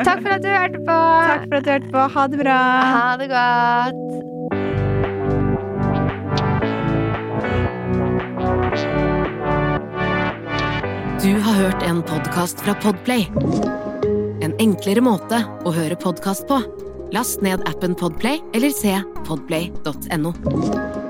[0.05, 0.99] Takk for at du hørte på.
[1.31, 2.09] Takk for at du hørte på.
[2.17, 2.59] Ha det bra.
[2.93, 4.23] Ha det godt.
[11.23, 13.29] Du har hørt en podkast fra Podplay.
[14.43, 16.59] En enklere måte å høre podkast på.
[17.15, 18.97] Last ned appen Podplay eller se
[19.29, 21.02] podplay.no.